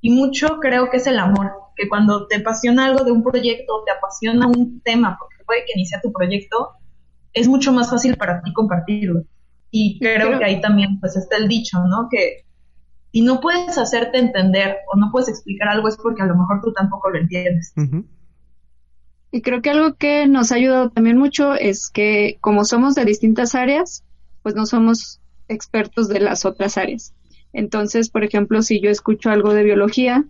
[0.00, 3.82] y mucho creo que es el amor, que cuando te apasiona algo de un proyecto,
[3.84, 6.70] te apasiona un tema, porque puede que ni sea tu proyecto,
[7.32, 9.24] es mucho más fácil para ti compartirlo.
[9.70, 12.08] Y creo, que ahí también pues está el dicho, ¿no?
[12.10, 12.44] Que
[13.12, 16.60] si no puedes hacerte entender o no puedes explicar algo es porque a lo mejor
[16.62, 17.72] tú tampoco lo entiendes.
[19.30, 23.04] Y creo que algo que nos ha ayudado también mucho es que como somos de
[23.04, 24.04] distintas áreas,
[24.42, 27.14] pues no somos expertos de las otras áreas.
[27.52, 30.24] Entonces, por ejemplo, si yo escucho algo de biología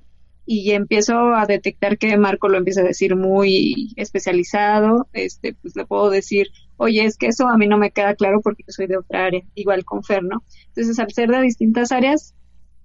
[0.46, 5.84] y empiezo a detectar que Marco lo empieza a decir muy especializado, este, pues le
[5.84, 8.86] puedo decir, oye, es que eso a mí no me queda claro porque yo soy
[8.86, 10.42] de otra área, igual con Fer, ¿no?
[10.68, 12.34] Entonces, al ser de distintas áreas,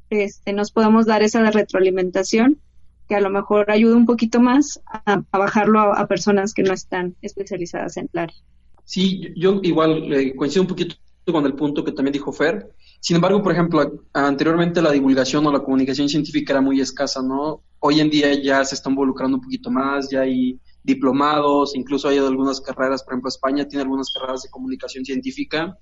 [0.10, 2.60] este, nos podemos dar esa retroalimentación
[3.08, 7.16] que a lo mejor ayuda un poquito más a, bajarlo a, personas que no están
[7.22, 8.36] especializadas en el área.
[8.84, 10.96] Sí, yo igual eh, coincido un poquito
[11.32, 12.72] con el punto que también dijo Fer.
[13.00, 17.64] Sin embargo, por ejemplo, anteriormente la divulgación o la comunicación científica era muy escasa, ¿no?
[17.80, 22.20] Hoy en día ya se está involucrando un poquito más, ya hay diplomados, incluso hay
[22.20, 25.78] algunas carreras, por ejemplo, España tiene algunas carreras de comunicación científica,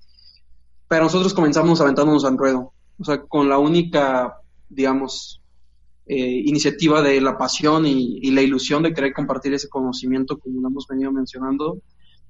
[0.88, 5.42] pero nosotros comenzamos aventándonos al ruedo, o sea, con la única, digamos,
[6.06, 10.60] eh, iniciativa de la pasión y, y, la ilusión de querer compartir ese conocimiento, como
[10.60, 11.78] lo hemos venido mencionando,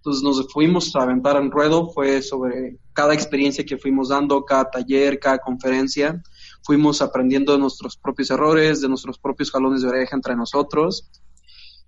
[0.04, 4.70] entonces nos fuimos a aventar en ruedo, fue sobre cada experiencia que fuimos dando, cada
[4.70, 6.22] taller, cada conferencia.
[6.62, 11.08] Fuimos aprendiendo de nuestros propios errores, de nuestros propios jalones de oreja entre nosotros,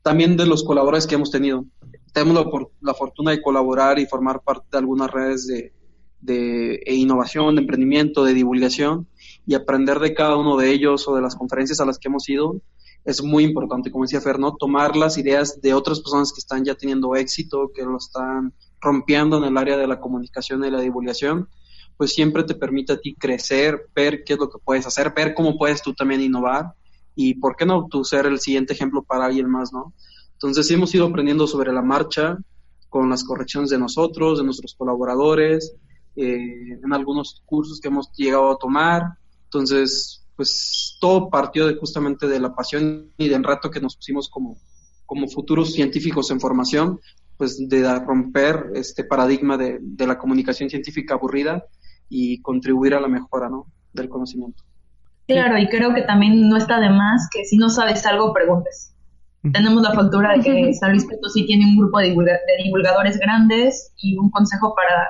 [0.01, 1.67] también de los colaboradores que hemos tenido.
[2.15, 2.47] Tenemos
[2.81, 5.75] la, fortuna de colaborar y formar parte de algunas redes de,
[6.23, 9.09] de innovación, de emprendimiento, de divulgación
[9.47, 12.27] y aprender de cada uno de ellos o de las conferencias a las que hemos
[12.31, 12.63] ido
[13.07, 16.75] es muy importante, como decía Fer, tomar las ideas de otras personas que están ya
[16.75, 21.49] teniendo éxito, que lo están rompiendo en el área de la comunicación y la divulgación,
[21.97, 25.35] pues siempre te permite a ti crecer, ver qué es lo que puedes hacer, ver
[25.35, 26.73] cómo puedes tú también innovar
[27.15, 29.95] y por qué no tú ser el siguiente ejemplo para alguien más, ¿no?
[30.33, 32.37] Entonces hemos ido aprendiendo sobre la marcha
[32.89, 35.75] con las correcciones de nosotros, de nuestros colaboradores,
[36.17, 39.03] eh, en algunos cursos que hemos llegado a tomar.
[39.45, 44.29] Entonces, pues todo partió de, justamente de la pasión y del rato que nos pusimos
[44.29, 44.59] como,
[45.07, 47.01] como futuros científicos en formación,
[47.37, 51.65] pues de romper este paradigma de, de la comunicación científica aburrida
[52.09, 53.67] y contribuir a la mejora ¿no?
[53.93, 54.63] del conocimiento.
[55.27, 58.93] Claro, y creo que también no está de más que si no sabes algo, preguntes.
[59.53, 63.93] Tenemos la factura de que San Luis Potosí tiene un grupo de, de, divulgadores grandes
[63.97, 65.07] y un consejo para,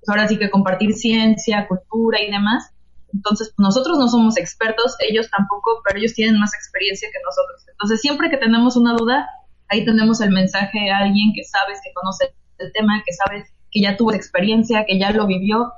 [0.00, 2.72] pues ahora sí que compartir ciencia, cultura y demás.
[3.12, 7.64] Entonces, nosotros no somos expertos, ellos tampoco, pero ellos tienen más experiencia que nosotros.
[7.70, 9.28] Entonces, siempre que tenemos una duda,
[9.68, 13.80] ahí tenemos el mensaje a alguien que sabes, que conoce el tema, que sabes que
[13.80, 15.72] ya tuvo experiencia, que ya lo vivió.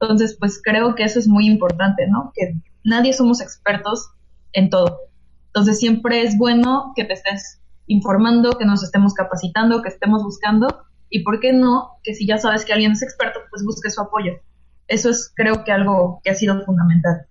[0.00, 2.32] Entonces, pues creo que eso es muy importante, ¿no?
[2.34, 2.54] Que
[2.84, 4.10] nadie somos expertos
[4.52, 5.00] en todo.
[5.46, 10.84] Entonces, siempre es bueno que te estés informando, que nos estemos capacitando, que estemos buscando
[11.08, 11.98] y, ¿por qué no?
[12.04, 14.34] Que si ya sabes que alguien es experto, pues busque su apoyo
[14.90, 17.22] eso es creo que algo que ha sido fundamental.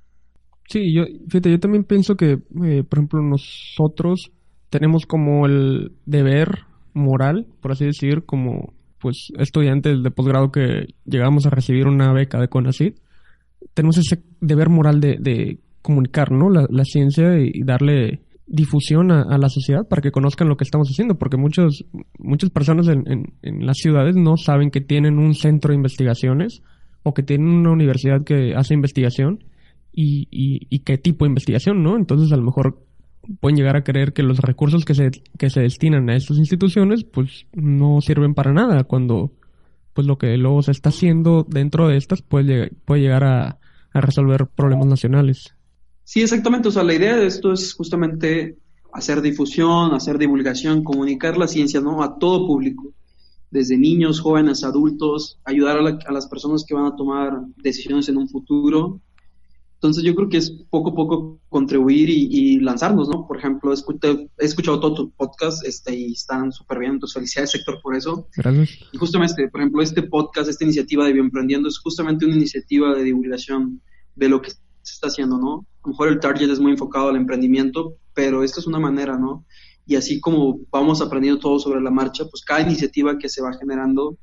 [0.67, 4.31] Sí, yo, fíjate, yo también pienso que, eh, por ejemplo, nosotros
[4.69, 6.59] tenemos como el deber
[6.93, 12.39] moral, por así decir, como pues estudiantes de posgrado que llegamos a recibir una beca
[12.39, 12.97] de CONACYT,
[13.73, 16.49] tenemos ese deber moral de, de comunicar, ¿no?
[16.49, 21.17] La, ciencia y, darle difusión a, la sociedad para que conozcan lo que estamos haciendo,
[21.17, 21.85] porque muchos,
[22.17, 26.61] muchas personas en, en, en las ciudades no saben que tienen un centro de investigaciones
[27.03, 29.43] o que tienen una universidad que hace investigación
[29.91, 31.97] y, y, qué tipo de investigación, ¿no?
[31.97, 32.85] Entonces a lo mejor
[33.39, 37.03] pueden llegar a creer que los recursos que se, que se destinan a estas instituciones
[37.03, 39.31] pues no sirven para nada cuando
[39.93, 43.59] pues lo que luego se está haciendo dentro de estas puede, puede llegar a,
[43.93, 45.55] a resolver problemas nacionales.
[46.03, 46.69] Sí, exactamente.
[46.69, 48.57] O sea, la idea de esto es justamente
[48.93, 52.01] hacer difusión, hacer divulgación, comunicar la ciencia, ¿no?
[52.01, 52.93] A todo público,
[53.51, 58.29] desde niños, jóvenes, adultos, ayudar a, las personas que van a tomar decisiones en un
[58.29, 59.01] futuro.
[59.75, 63.25] Entonces yo creo que es poco a poco contribuir y, lanzarnos, ¿no?
[63.25, 67.79] Por ejemplo, he escuchado, todo tu podcast este, y están súper bien, entonces felicidades sector
[67.81, 68.27] por eso.
[68.35, 68.77] Gracias.
[68.91, 73.03] Y justamente, por ejemplo, este podcast, esta iniciativa de Bioemprendiendo es justamente una iniciativa de
[73.03, 73.81] divulgación
[74.15, 75.65] de lo que se está haciendo, ¿no?
[75.81, 79.17] A lo mejor el target es muy enfocado al emprendimiento, pero esta es una manera,
[79.17, 79.45] ¿no?
[79.89, 83.57] Y así como vamos aprendiendo todo sobre la marcha, pues cada iniciativa que se va
[83.57, 84.19] generando,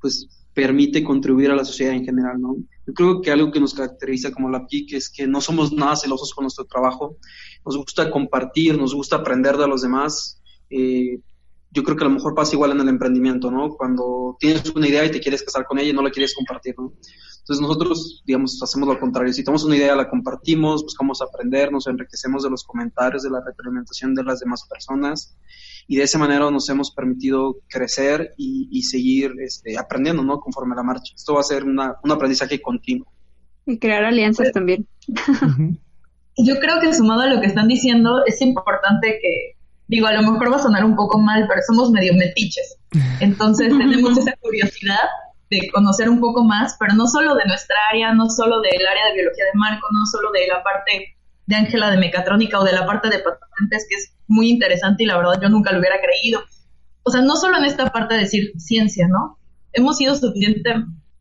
[0.00, 2.56] pues permite contribuir a la sociedad en general, ¿no?
[2.84, 5.94] Yo creo que algo que nos caracteriza como la PIC es que no somos nada
[5.94, 7.16] celosos con nuestro trabajo,
[7.64, 10.42] nos gusta compartir, nos gusta aprender de los demás.
[10.68, 11.20] Eh,
[11.74, 13.70] yo creo que a lo mejor pasa igual en el emprendimiento, ¿no?
[13.70, 16.76] Cuando tienes una idea y te quieres casar con ella y no la quieres compartir,
[16.78, 16.92] ¿no?
[17.40, 19.32] Entonces nosotros, digamos, hacemos lo contrario.
[19.32, 23.42] Si tenemos una idea, la compartimos, buscamos aprender, nos enriquecemos de los comentarios, de la
[23.44, 25.36] retroalimentación de las demás personas
[25.88, 30.38] y de esa manera nos hemos permitido crecer y, seguir este, aprendiendo, ¿no?
[30.38, 31.12] Conforme la marcha.
[31.14, 33.12] Esto va a ser una, un aprendizaje continuo.
[33.66, 34.86] Y crear alianzas también.
[36.36, 39.56] Yo creo que sumado a lo que están diciendo, es importante que,
[39.88, 42.76] digo, a lo mejor va a sonar un poco mal, pero somos medio metiches.
[43.20, 45.08] Entonces tenemos esa curiosidad
[45.50, 49.08] de conocer un poco más, pero no solo de nuestra área, no solo del área
[49.08, 51.16] de biología de Marco, no solo de la parte
[51.46, 55.06] de Ángela de mecatrónica o de la parte de patentes, que es muy interesante y
[55.06, 56.42] la verdad yo nunca lo hubiera creído.
[57.02, 59.38] O sea, no solo en esta parte de decir ciencia, ¿no?
[59.74, 60.74] Hemos sido suficiente,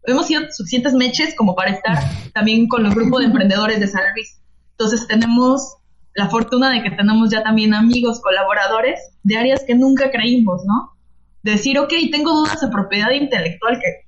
[0.06, 2.00] hemos sido suficientes meches como para estar
[2.34, 4.40] también con los grupos de emprendedores de San Luis.
[4.72, 5.76] Entonces tenemos
[6.16, 10.94] la fortuna de que tenemos ya también amigos, colaboradores de áreas que nunca creímos, ¿no?
[11.44, 14.08] decir, ok, tengo dudas de propiedad intelectual que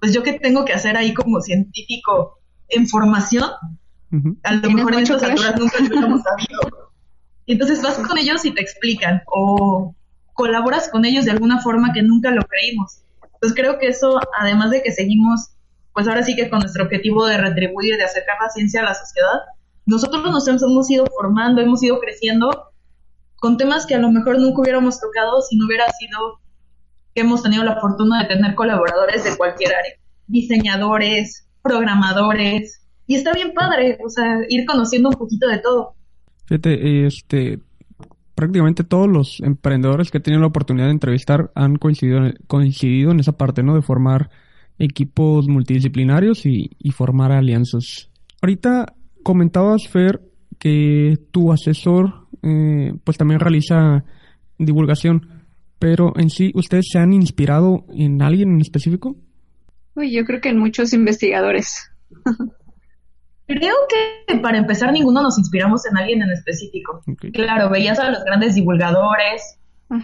[0.00, 3.48] pues yo qué tengo que hacer ahí como científico en formación,
[4.42, 6.90] a lo mejor en estas alturas nunca lo hemos sabido.
[7.46, 9.94] Y entonces vas con ellos y te explican o
[10.32, 13.02] colaboras con ellos de alguna forma que nunca lo creímos.
[13.34, 15.52] Entonces creo que eso, además de que seguimos,
[15.92, 18.94] pues ahora sí que con nuestro objetivo de retribuir, de acercar la ciencia a la
[18.94, 19.38] sociedad,
[19.86, 22.70] nosotros nos hemos ido formando, hemos ido creciendo
[23.36, 26.40] con temas que a lo mejor nunca hubiéramos tocado si no hubiera sido
[27.14, 29.94] que hemos tenido la fortuna de tener colaboradores de cualquier área,
[30.26, 35.94] diseñadores, programadores, y está bien padre, o sea, ir conociendo un poquito de todo.
[36.46, 37.58] Fíjate, este,
[38.34, 43.20] prácticamente todos los emprendedores que he tenido la oportunidad de entrevistar han coincidido, coincidido en
[43.20, 43.74] esa parte, ¿no?
[43.74, 44.30] De formar
[44.78, 48.10] equipos multidisciplinarios y, formar alianzas.
[48.40, 50.20] Ahorita comentabas, Fer,
[50.58, 54.04] que tu asesor, eh, pues también realiza
[54.58, 55.28] divulgación.
[55.78, 59.16] Pero en sí, ¿ustedes se han inspirado en alguien en específico?
[59.94, 61.90] Uy, yo creo que en muchos investigadores.
[63.46, 67.02] Creo que para empezar ninguno nos inspiramos en alguien en específico.
[67.32, 69.58] Claro, veías a los grandes divulgadores,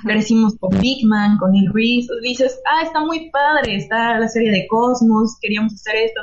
[0.04, 4.50] crecimos con Big Man, con Neil Reese, dices, ah, está muy padre, está la serie
[4.50, 6.20] de Cosmos, queríamos hacer esto,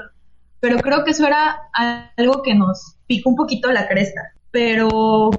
[0.59, 1.69] pero creo que eso era
[2.17, 4.21] algo que nos picó un poquito la cresta.
[4.51, 5.29] Pero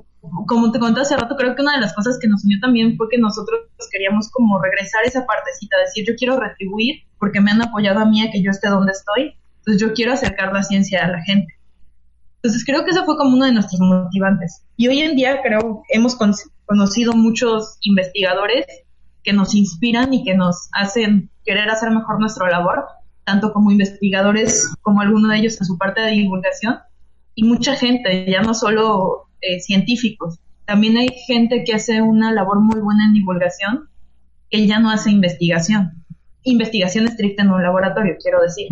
[0.46, 2.96] como te conté hace rato, creo que una de las cosas que nos unió también
[2.96, 7.62] fue que nosotros queríamos como regresar esa partecita, decir yo quiero retribuir porque me han
[7.62, 11.04] apoyado a mí a que yo esté donde estoy, entonces yo quiero acercar la ciencia
[11.04, 11.54] a la gente.
[12.36, 14.62] Entonces creo que eso fue como uno de nuestros motivantes.
[14.76, 16.16] Y hoy en día creo hemos
[16.66, 18.66] conocido muchos investigadores
[19.24, 22.84] que nos inspiran y que nos hacen querer hacer mejor nuestra labor,
[23.26, 26.76] tanto como investigadores como alguno de ellos en su parte de divulgación,
[27.34, 30.38] y mucha gente, ya no solo eh, científicos.
[30.64, 33.90] También hay gente que hace una labor muy buena en divulgación,
[34.48, 36.04] que ya no hace investigación.
[36.44, 38.68] Investigación estricta en un laboratorio, quiero decir.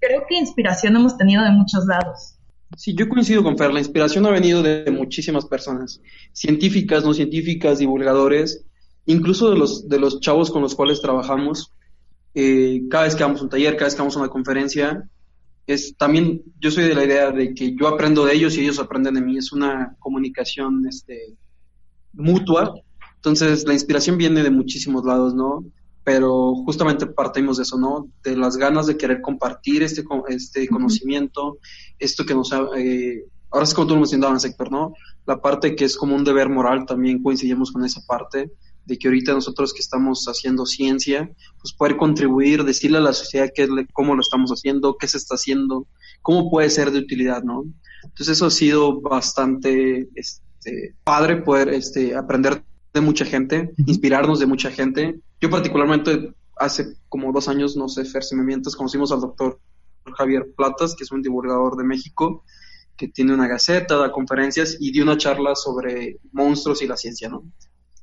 [0.00, 2.34] creo que inspiración hemos tenido de muchos lados.
[2.76, 6.00] Sí, yo coincido con Fer, la inspiración ha venido de muchísimas personas,
[6.32, 8.66] científicas, no científicas, divulgadores,
[9.06, 11.72] incluso de los, de los chavos con los cuales trabajamos.
[12.38, 15.08] Eh, cada vez que vamos a un taller, cada vez que vamos a una conferencia,
[15.66, 18.78] es también yo soy de la idea de que yo aprendo de ellos y ellos
[18.78, 21.34] aprenden de mí, es una comunicación este
[22.12, 22.74] mutua.
[23.14, 25.64] Entonces, la inspiración viene de muchísimos lados, ¿no?
[26.04, 28.06] Pero justamente partimos de eso, ¿no?
[28.22, 31.56] De las ganas de querer compartir este, este conocimiento,
[31.98, 34.92] esto que nos ha, eh, ahora es como tú lo mencionabas, sector, ¿no?
[35.24, 38.50] La parte que es como un deber moral, también coincidimos con esa parte
[38.86, 41.28] de que ahorita nosotros que estamos haciendo ciencia,
[41.60, 45.34] pues poder contribuir, decirle a la sociedad qué, cómo lo estamos haciendo, qué se está
[45.34, 45.86] haciendo,
[46.22, 47.64] cómo puede ser de utilidad, ¿no?
[48.04, 52.62] Entonces eso ha sido bastante este, padre poder este, aprender
[52.94, 55.20] de mucha gente, inspirarnos de mucha gente.
[55.40, 59.60] Yo particularmente hace como dos años, no sé, Fer, si me mientes, conocimos al doctor
[60.16, 62.44] Javier Platas, que es un divulgador de México,
[62.96, 67.28] que tiene una gaceta, da conferencias y dio una charla sobre monstruos y la ciencia,
[67.28, 67.44] ¿no?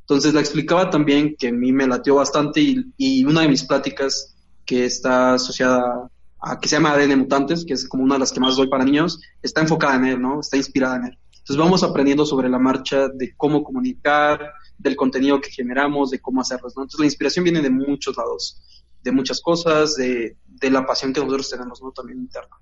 [0.04, 2.62] Entonces la explicaba también que a mí me latió bastante
[2.98, 4.36] y, una de mis pláticas
[4.66, 6.10] que está asociada
[6.42, 8.68] a que se llama ADN Mutantes, que es como una de las que más doy
[8.68, 10.42] para niños, está enfocada en él, ¿no?
[10.42, 11.18] Está inspirada en él.
[11.32, 16.42] Entonces vamos aprendiendo sobre la marcha de cómo comunicar, del contenido que generamos, de cómo
[16.42, 16.84] hacerlos, ¿no?
[16.84, 18.62] Entonces la inspiración viene de muchos lados,
[19.02, 21.92] de muchas cosas, de, de la pasión que nosotros tenemos, ¿no?
[21.92, 22.56] También interna.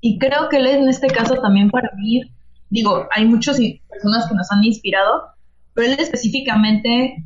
[0.00, 2.22] Y creo que él en este caso también para mí,
[2.70, 5.33] digo, hay muchas personas que nos han inspirado,
[5.74, 7.24] pero él específicamente,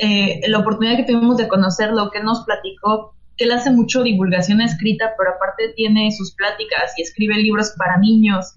[0.00, 4.02] eh, la oportunidad que tuvimos de conocer lo que nos platicó, que él hace mucho
[4.02, 8.54] divulgación escrita, pero aparte tiene sus pláticas y escribe libros para niños.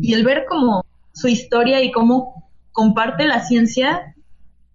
[0.00, 4.14] Y el ver como su historia y cómo comparte la ciencia,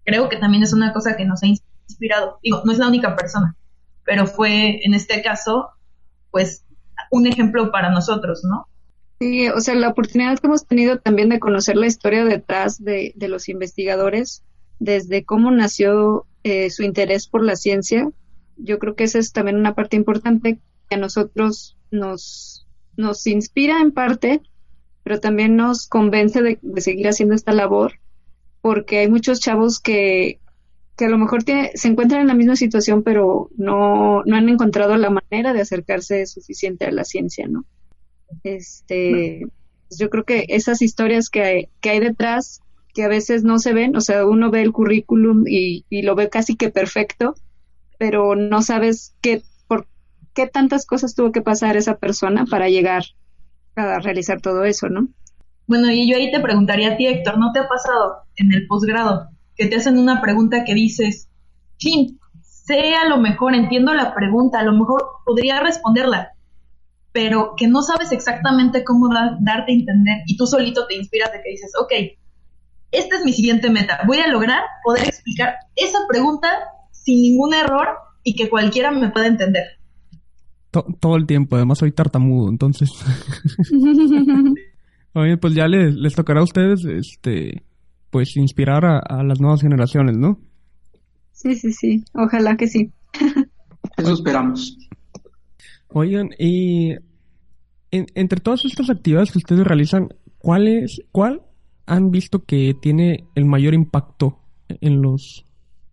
[0.04, 2.38] creo que también es una cosa que nos ha inspirado.
[2.42, 3.56] Digo, no es la única persona,
[4.04, 5.70] pero fue en este caso,
[6.30, 6.64] pues,
[7.10, 8.67] un ejemplo para nosotros, ¿no?
[9.20, 13.12] Sí, o sea, la oportunidad que hemos tenido también de conocer la historia detrás de,
[13.16, 14.44] los investigadores,
[14.78, 18.10] desde cómo nació eh, su interés por la ciencia,
[18.56, 23.80] yo creo que esa es también una parte importante que a nosotros nos, nos inspira
[23.80, 24.40] en parte,
[25.02, 27.94] pero también nos convence de, seguir haciendo esta labor,
[28.60, 30.38] porque hay muchos chavos que,
[30.96, 34.96] que a lo mejor se encuentran en la misma situación, pero no, no han encontrado
[34.96, 37.64] la manera de acercarse suficiente a la ciencia, ¿no?
[38.42, 39.46] Este,
[39.88, 42.60] pues yo creo que esas historias que hay, que hay detrás,
[42.94, 46.28] que a veces no se ven, o sea, uno ve el currículum y, lo ve
[46.28, 47.34] casi que perfecto,
[47.98, 49.86] pero no sabes qué, por
[50.34, 53.04] qué tantas cosas tuvo que pasar esa persona para llegar
[53.76, 55.08] a realizar todo eso, ¿no?
[55.66, 58.66] Bueno, y yo ahí te preguntaría a ti, Héctor, ¿no te ha pasado en el
[58.66, 61.28] posgrado que te hacen una pregunta que dices,
[61.76, 66.32] chin, sé a lo mejor, entiendo la pregunta, a lo mejor podría responderla,
[67.12, 69.08] pero que no sabes exactamente cómo
[69.40, 71.92] darte a entender y tú solito te inspiras de que dices, ok,
[72.90, 76.48] esta es mi siguiente meta, voy a lograr poder explicar esa pregunta
[76.90, 77.88] sin ningún error
[78.22, 79.64] y que cualquiera me pueda entender.
[81.00, 82.90] todo el tiempo, además soy tartamudo, entonces.
[85.14, 87.64] Oye, pues ya les, les, tocará a ustedes, este,
[88.10, 90.38] pues inspirar a, a las nuevas generaciones, ¿no?
[91.32, 92.92] Sí, sí, sí, ojalá que sí.
[93.96, 94.76] Eso esperamos.
[95.90, 96.96] Oigan, y
[97.90, 101.42] entre todas estas actividades que ustedes realizan, ¿cuál es, cuál
[101.86, 105.46] han visto que tiene el mayor impacto en los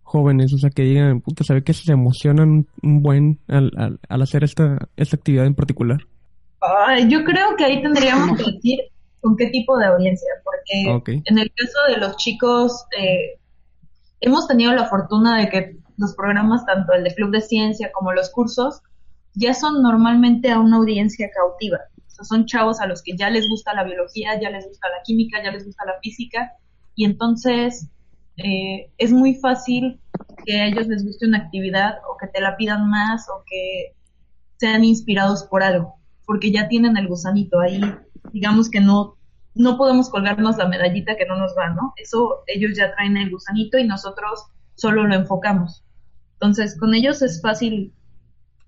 [0.03, 0.53] jóvenes?
[0.53, 3.71] O sea, que digan, puta, ¿sabe que se emocionan un buen al,
[4.09, 5.99] al, hacer esta, esta actividad en particular?
[7.07, 8.79] yo creo que ahí tendríamos que decir
[9.21, 13.39] con qué tipo de audiencia, porque en el caso de los chicos, eh,
[14.19, 18.13] hemos tenido la fortuna de que los programas, tanto el de Club de Ciencia como
[18.13, 18.81] los cursos,
[19.35, 21.79] ya son normalmente a una audiencia cautiva.
[22.07, 25.43] son chavos a los que ya les gusta la biología, ya les gusta la química,
[25.43, 26.53] ya les gusta la física,
[26.95, 27.89] y entonces
[28.37, 29.99] eh, es muy fácil
[30.45, 33.95] que a ellos les guste una actividad o que te la pidan más o que
[34.57, 35.95] sean inspirados por algo,
[36.25, 37.81] porque ya tienen el gusanito ahí.
[38.31, 39.17] Digamos que no,
[39.53, 41.93] no podemos colgarnos la medallita que no nos va, ¿no?
[41.97, 44.45] Eso ellos ya traen el gusanito y nosotros
[44.75, 45.83] solo lo enfocamos.
[46.33, 47.93] Entonces, con ellos es fácil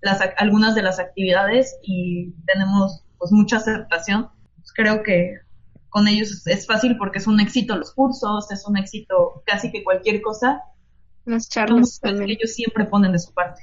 [0.00, 4.28] las, algunas de las actividades y tenemos pues mucha aceptación.
[4.56, 5.38] Pues, creo que
[5.88, 9.82] con ellos es fácil porque es un éxito los cursos, es un éxito casi que
[9.82, 10.60] cualquier cosa.
[11.24, 12.30] Las charlas también.
[12.30, 13.62] ellos siempre ponen de su parte.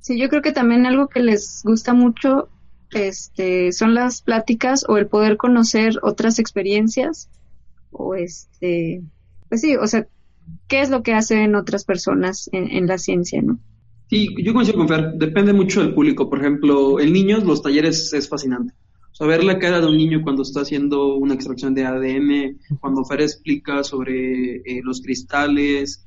[0.00, 2.48] Sí, yo creo que también algo que les gusta mucho
[2.90, 7.30] este, son las pláticas o el poder conocer otras experiencias
[7.90, 9.02] o este,
[9.48, 10.06] pues sí, o sea,
[10.68, 13.58] qué es lo que hacen otras personas en, en la ciencia, ¿no?
[14.14, 16.30] Sí, yo coincido con Fer, depende mucho del público.
[16.30, 18.72] Por ejemplo, en niños los talleres es fascinante.
[19.10, 22.60] O sea, ver la cara de un niño cuando está haciendo una extracción de ADN,
[22.78, 26.06] cuando Fer explica sobre eh, los cristales,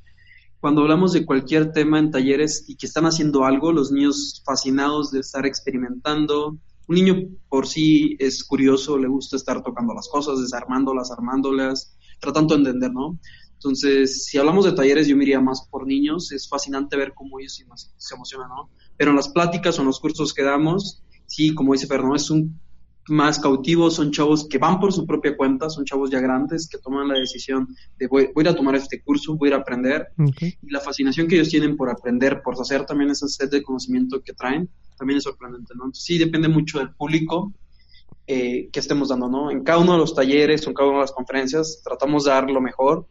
[0.58, 5.10] cuando hablamos de cualquier tema en talleres y que están haciendo algo, los niños fascinados
[5.10, 6.56] de estar experimentando.
[6.86, 12.54] Un niño por sí es curioso, le gusta estar tocando las cosas, desarmándolas, armándolas, tratando
[12.54, 13.18] de entender, ¿no?
[13.58, 16.30] Entonces, si hablamos de talleres, yo me iría más por niños.
[16.30, 17.60] Es fascinante ver cómo ellos
[17.96, 18.70] se emocionan, ¿no?
[18.96, 22.30] Pero en las pláticas o en los cursos que damos, sí, como dice Fernando, es
[22.30, 22.60] un
[23.08, 26.78] más cautivo, son chavos que van por su propia cuenta, son chavos ya grandes que
[26.78, 30.08] toman la decisión de voy, a ir a tomar este curso, voy a aprender.
[30.36, 34.20] Y la fascinación que ellos tienen por aprender, por hacer también esa sed de conocimiento
[34.22, 35.86] que traen, también es sorprendente, ¿no?
[35.86, 37.52] Entonces, sí, depende mucho del público
[38.26, 39.50] eh, que estemos dando, ¿no?
[39.50, 42.50] En cada uno de los talleres en cada una de las conferencias tratamos de dar
[42.50, 43.06] lo mejor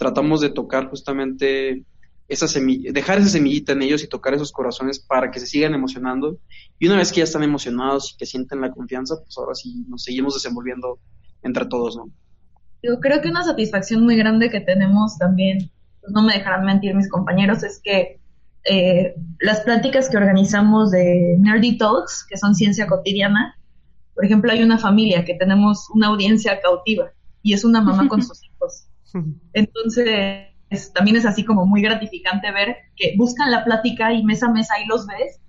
[0.00, 1.84] tratamos de tocar justamente
[2.26, 5.74] esa semilla, dejar esa semillita en ellos y tocar esos corazones para que se sigan
[5.74, 6.38] emocionando.
[6.78, 9.84] Y una vez que ya están emocionados y que sienten la confianza, pues ahora sí
[9.88, 10.98] nos seguimos desenvolviendo
[11.42, 12.08] entre todos, ¿no?
[12.82, 15.70] Yo creo que una satisfacción muy grande que tenemos también,
[16.00, 18.20] pues no me dejarán mentir mis compañeros, es que
[18.64, 23.54] eh, las pláticas que organizamos de Nerdy Talks, que son ciencia cotidiana,
[24.14, 27.10] por ejemplo, hay una familia que tenemos una audiencia cautiva
[27.42, 28.49] y es una mamá con sus
[29.52, 30.48] Entonces,
[30.94, 34.70] también es así como muy gratificante ver que buscan la plática y mes a mes
[34.70, 35.40] ahí los ves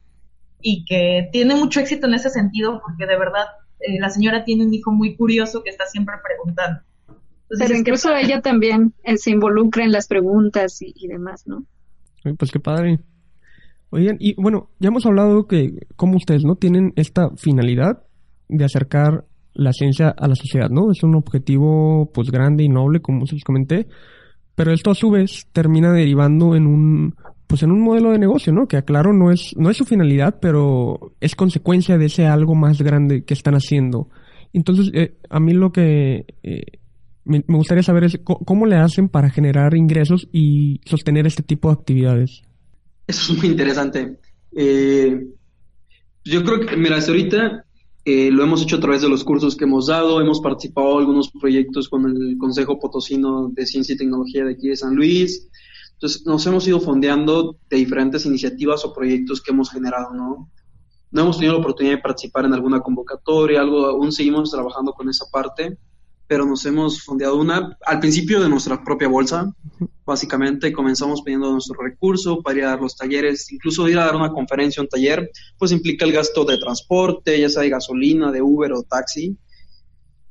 [0.62, 3.45] y que tiene mucho éxito en ese sentido porque de verdad
[3.80, 6.82] eh, la señora tiene un hijo muy curioso que está siempre preguntando.
[7.57, 11.66] Pero incluso ella también eh, se involucra en las preguntas y, demás, ¿no?
[12.38, 12.99] Pues qué padre.
[13.89, 16.55] Oigan, y bueno, ya hemos hablado que como ustedes, ¿no?
[16.55, 18.03] Tienen esta finalidad
[18.47, 20.91] de acercar la ciencia a la sociedad, ¿no?
[20.91, 23.88] Es un objetivo pues grande y noble, como se les comenté,
[24.56, 27.16] pero esto a su vez termina derivando en un
[27.47, 28.68] pues en un modelo de negocio, ¿no?
[28.68, 32.82] Que aclaro no es no es su finalidad, pero es consecuencia de ese algo más
[32.82, 34.10] grande que están haciendo.
[34.54, 36.64] Entonces, eh, a mí lo que eh,
[37.26, 41.74] me, gustaría saber es cómo le hacen para generar ingresos y sostener este tipo de
[41.74, 42.41] actividades.
[43.08, 44.18] Eso es muy interesante.
[44.56, 45.28] Eh,
[46.24, 47.66] yo creo que, mira, hasta ahorita
[48.04, 50.99] eh, lo hemos hecho a través de los cursos que hemos dado, hemos participado en
[50.99, 55.47] algunos proyectos con el Consejo Potosino de Ciencia y Tecnología de aquí de San Luis.
[55.93, 60.49] Entonces, nos hemos ido fondeando de diferentes iniciativas o proyectos que hemos generado, ¿no?
[61.12, 65.10] No hemos tenido la oportunidad de participar en alguna convocatoria, algo, aún seguimos trabajando con
[65.10, 65.78] esa parte,
[66.32, 69.53] pero nos hemos fondeado una al principio de nuestra propia bolsa.
[70.05, 74.15] Básicamente comenzamos pidiendo nuestro recurso para ir a dar los talleres, incluso ir a dar
[74.15, 78.41] una conferencia, un taller, pues implica el gasto de transporte, ya sea de gasolina, de
[78.41, 79.36] Uber o taxi.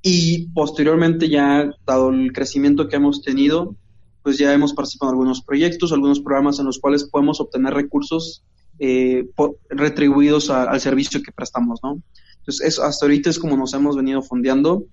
[0.01, 3.77] Y posteriormente ya, dado el crecimiento que hemos tenido,
[4.23, 8.43] pues ya hemos participado en algunos proyectos, algunos programas en los cuales podemos obtener recursos
[8.79, 9.29] eh,
[9.69, 12.03] retribuidos al servicio que prestamos, ¿no?
[12.39, 14.87] Entonces, hasta ahorita es como nos hemos venido fondeando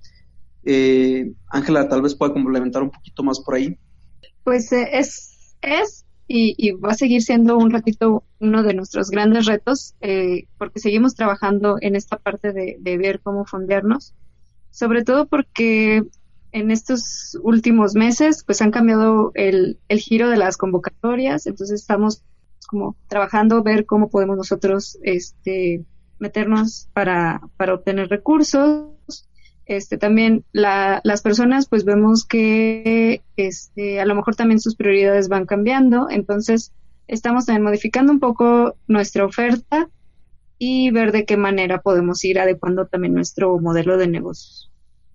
[0.67, 3.79] eh, Ángela, tal vez pueda complementar un poquito más por ahí.
[4.43, 9.45] Pues eh, es, es y, va a seguir siendo un ratito uno de nuestros grandes
[9.45, 14.13] retos, eh, porque seguimos trabajando en esta parte de, ver cómo fondearnos,
[14.69, 16.03] sobre todo porque
[16.51, 22.23] en estos últimos meses pues han cambiado el, el giro de las convocatorias, entonces estamos
[22.67, 25.85] como trabajando, ver cómo podemos nosotros este,
[26.19, 29.29] meternos para, para obtener recursos,
[29.67, 35.45] este, también las personas pues vemos que este, a lo mejor también sus prioridades van
[35.45, 36.71] cambiando, entonces
[37.07, 39.89] estamos también modificando un poco nuestra oferta
[40.57, 44.71] y ver de qué manera podemos ir adecuando también nuestro modelo de negocios.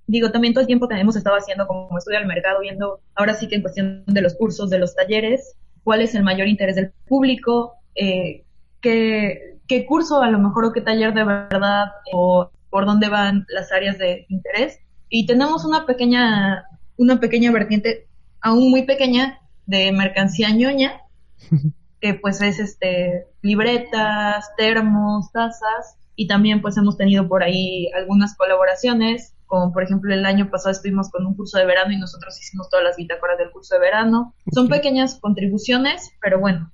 [0.06, 3.34] Digo, también todo el tiempo que hemos estado haciendo como estudio al mercado, viendo ahora
[3.34, 6.76] sí que en cuestión de los cursos, de los talleres, cuál es el mayor interés
[6.76, 8.44] del público, eh,
[8.80, 13.44] qué, qué curso a lo mejor o qué taller de verdad o por dónde van
[13.50, 14.78] las áreas de interés
[15.10, 16.64] y tenemos una pequeña
[16.96, 18.08] una pequeña vertiente
[18.40, 21.02] aún muy pequeña de mercancía ñoña
[22.00, 28.34] que pues es este libretas, termos, tazas y también pues hemos tenido por ahí algunas
[28.36, 32.40] colaboraciones como por ejemplo el año pasado estuvimos con un curso de verano y nosotros
[32.40, 34.34] hicimos todas las bitácoras del curso de verano.
[34.50, 36.72] Son pequeñas contribuciones, pero bueno,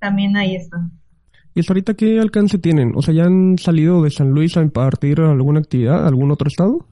[0.00, 1.01] también ahí están.
[1.54, 2.92] ¿Y hasta ahorita qué alcance tienen?
[2.96, 6.86] O sea, ¿ya han salido de San Luis a impartir alguna actividad, algún otro estado?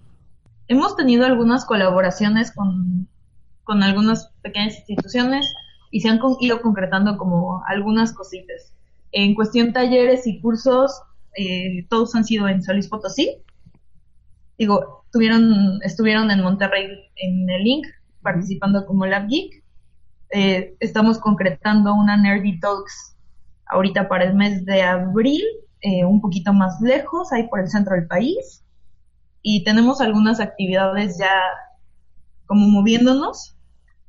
[0.69, 3.09] Hemos tenido algunas colaboraciones con,
[3.65, 5.55] con algunas pequeñas instituciones
[5.91, 8.73] y se han ido concretando como algunas cositas.
[9.13, 10.93] En cuestión talleres y cursos,
[11.37, 13.43] eh, todos han sido en San Luis Potosí.
[14.59, 16.87] Digo, tuvieron, estuvieron en Monterrey
[17.17, 17.87] en el link
[18.23, 19.65] participando como Lab Geek.
[20.33, 23.17] Eh, estamos concretando una Nerdy Talks
[23.71, 25.43] ahorita para el mes de abril,
[25.81, 28.65] eh, un poquito más lejos, ahí por el centro del país.
[29.43, 31.33] Y tenemos algunas actividades ya
[32.47, 33.57] como moviéndonos,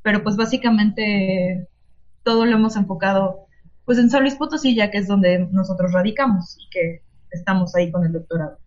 [0.02, 1.68] pero pues básicamente
[2.24, 3.46] todo lo hemos enfocado
[3.86, 7.02] pues en San Luis Potosí, ya que es donde nosotros radicamos y que
[7.32, 8.58] estamos ahí con el doctorado.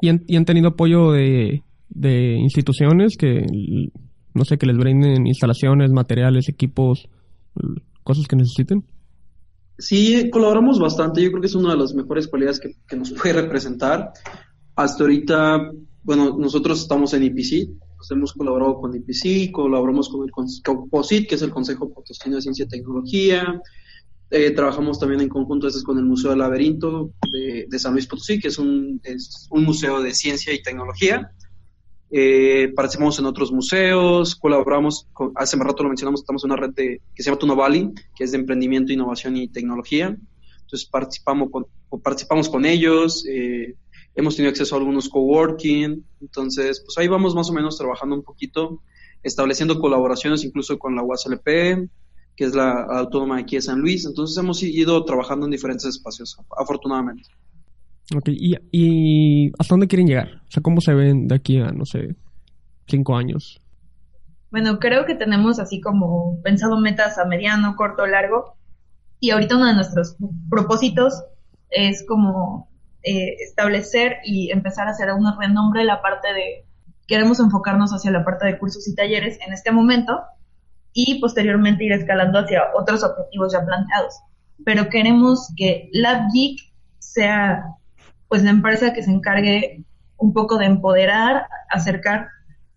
[0.00, 3.44] ¿Y, han, ¿Y han tenido apoyo de, de instituciones que,
[4.34, 7.08] no sé, que les brinden instalaciones, materiales, equipos,
[8.02, 8.84] cosas que necesiten?
[9.78, 11.22] Sí, colaboramos bastante.
[11.22, 14.12] Yo creo que es una de las mejores cualidades que, nos puede representar.
[14.74, 15.70] Hasta ahorita,
[16.02, 17.70] bueno, nosotros estamos en IPC,
[18.10, 22.64] hemos colaborado con IPC, colaboramos con el COPOSIT, que es el Consejo Potosino de Ciencia
[22.64, 23.60] y Tecnología.
[24.30, 28.48] Eh, trabajamos también en conjunto con el Museo del Laberinto de, San Luis Potosí, que
[28.48, 29.00] es un
[29.50, 31.32] museo de ciencia y tecnología.
[32.10, 36.70] Eh, participamos en otros museos, colaboramos, hace más rato lo mencionamos, estamos en una red
[36.70, 40.16] de, que se llama Tuno Valley, que es de emprendimiento, innovación y tecnología.
[40.60, 41.66] Entonces participamos con,
[42.02, 43.26] participamos con ellos.
[43.26, 43.74] Eh,
[44.14, 48.22] hemos tenido acceso a algunos coworking, entonces pues ahí vamos más o menos trabajando un
[48.22, 48.82] poquito,
[49.22, 51.88] estableciendo colaboraciones incluso con la UASLP,
[52.34, 56.36] que es la autónoma aquí de San Luis, entonces hemos ido trabajando en diferentes espacios,
[56.56, 57.28] afortunadamente.
[58.14, 60.42] Ok, ¿Y, ¿y hasta dónde quieren llegar?
[60.48, 62.16] O sea, ¿cómo se ven de aquí a, no sé,
[62.86, 63.60] cinco años?
[64.50, 68.56] Bueno, creo que tenemos así como pensado metas a mediano, corto, largo.
[69.20, 70.16] Y ahorita uno de nuestros
[70.48, 71.22] propósitos
[71.70, 72.70] es como
[73.02, 76.66] eh, establecer y empezar a hacer un renombre la parte de,
[77.06, 80.20] queremos enfocarnos hacia la parte de cursos y talleres en este momento
[80.94, 84.14] y posteriormente ir escalando hacia otros objetivos ya planteados.
[84.64, 86.58] Pero queremos que LabGeek
[86.98, 87.64] sea
[88.28, 89.84] pues la empresa que se encargue
[90.16, 92.28] un poco de empoderar, acercar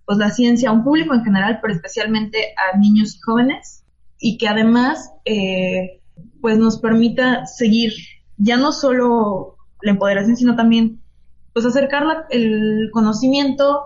[0.06, 3.84] pues la ciencia a un público en general, pero especialmente a niños y jóvenes,
[4.20, 6.02] y que además eh,
[6.42, 7.94] pues nos permita seguir
[8.38, 11.02] ya no solo la empoderación, sino también
[11.54, 13.84] pues acercar el conocimiento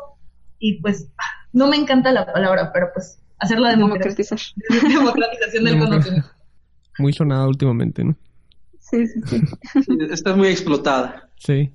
[0.59, 1.09] y pues
[1.53, 4.53] no me encanta la palabra, pero pues hacer la democratización
[5.63, 6.29] del conocimiento.
[6.99, 8.15] Muy sonada últimamente, ¿no?
[8.79, 9.41] Sí, sí, sí.
[10.09, 11.24] Estás muy explotada.
[11.37, 11.71] Sí.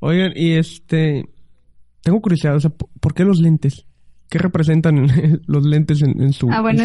[0.00, 1.24] Oigan, y este,
[2.02, 3.86] tengo curiosidad, o sea, ¿por qué los lentes?
[4.28, 5.06] ¿Qué representan
[5.46, 6.84] los lentes en, su, ah, bueno,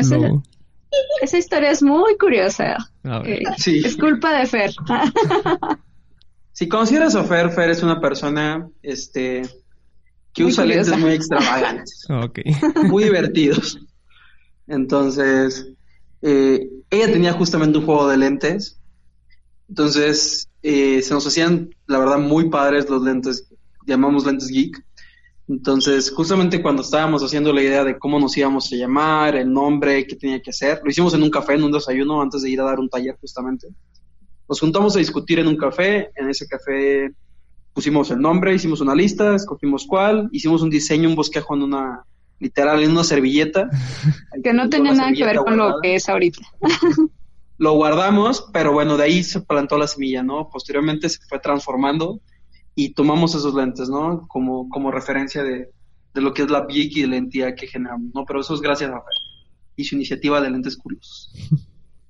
[1.22, 2.78] esa historia es muy curiosa.
[3.26, 4.72] Eh, es culpa de Fer.
[6.52, 9.44] si consideras a Fer, Fer es una persona este,
[10.34, 12.08] que usa lentes muy extravagantes.
[12.90, 13.80] Muy divertidos.
[14.68, 15.68] Entonces,
[16.22, 18.80] eh, ella tenía justamente un juego de lentes.
[19.70, 23.48] Entonces, eh, se nos hacían, la verdad, muy padres los lentes,
[23.86, 24.84] llamamos lentes geek.
[25.48, 30.06] Entonces, justamente cuando estábamos haciendo la idea de cómo nos íbamos a llamar, el nombre,
[30.08, 32.62] qué tenía que hacer, lo hicimos en un café, en un desayuno, antes de ir
[32.62, 33.68] a dar un taller justamente.
[34.48, 37.12] Nos juntamos a discutir en un café, en ese café
[37.74, 42.04] pusimos el nombre, hicimos una lista, escogimos cuál, hicimos un diseño, un bosquejo en una,
[42.40, 43.70] literal, en una servilleta.
[44.44, 46.42] que no tenía nada que ver con lo que es ahorita.
[47.62, 50.50] lo guardamos, pero bueno, de ahí se plantó la semilla, ¿no?
[50.50, 52.20] Posteriormente se fue transformando
[52.74, 54.28] y tomamos esos lentes, ¿no?
[54.28, 55.70] Como, como referencia de,
[56.16, 58.26] lo que es la BIC y de la entidad que generamos, ¿no?
[58.26, 59.14] Pero eso es gracias a Fer
[59.76, 61.32] y su iniciativa de lentes curiosos.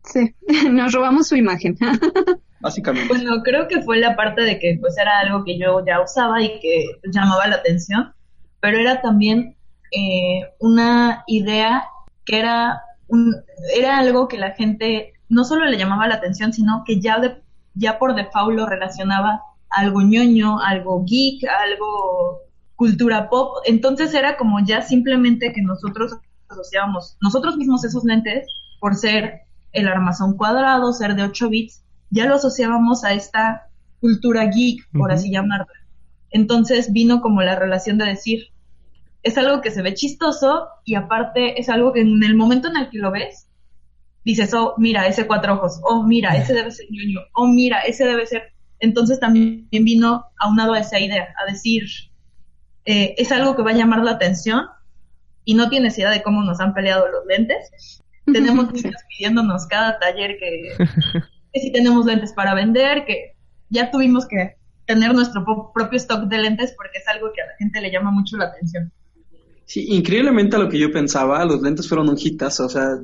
[0.06, 0.34] Sí,
[0.72, 1.78] nos robamos su imagen.
[2.62, 3.10] Básicamente.
[3.10, 6.42] Bueno, creo que fue la parte de que pues era algo que yo ya usaba
[6.42, 8.14] y que llamaba la atención,
[8.62, 9.58] pero era también
[9.92, 11.84] eh, una idea
[12.24, 12.80] que era,
[13.10, 13.36] un,
[13.76, 17.42] era algo que la gente no solo le llamaba la atención, sino que ya, de,
[17.74, 22.42] ya por default lo relacionaba algo ñoño, algo geek, algo
[22.76, 23.58] cultura pop.
[23.66, 26.18] Entonces era como ya simplemente que nosotros
[26.50, 28.46] asociábamos nosotros mismos esos lentes
[28.82, 33.70] por ser el armazón cuadrado, ser de 8 bits, ya lo asociábamos a esta
[34.02, 35.72] cultura geek, por así llamarla.
[36.30, 38.48] Entonces vino como la relación de decir,
[39.24, 42.76] es algo que se ve chistoso y aparte es algo que en el momento en
[42.76, 43.48] el que lo ves,
[44.24, 48.06] dices, oh, mira, ese cuatro ojos, oh, mira, ese debe ser ñoño, oh, mira, ese
[48.06, 51.84] debe ser entonces también vino aunado a esa idea, a decir,
[52.86, 54.66] eh, es algo que va a llamar la atención
[55.46, 58.02] y no tienes idea de cómo nos han peleado los lentes.
[58.26, 60.76] Tenemos niños pidiéndonos cada taller que,
[61.60, 63.36] si tenemos lentes para vender, que
[63.70, 64.56] ya tuvimos que
[64.86, 68.12] tener nuestro propio stock de lentes porque es algo que a la gente le llama
[68.12, 68.92] mucho la atención.
[69.66, 72.98] Sí, increíblemente a lo que yo pensaba, los lentes fueron un hitazo, o sea,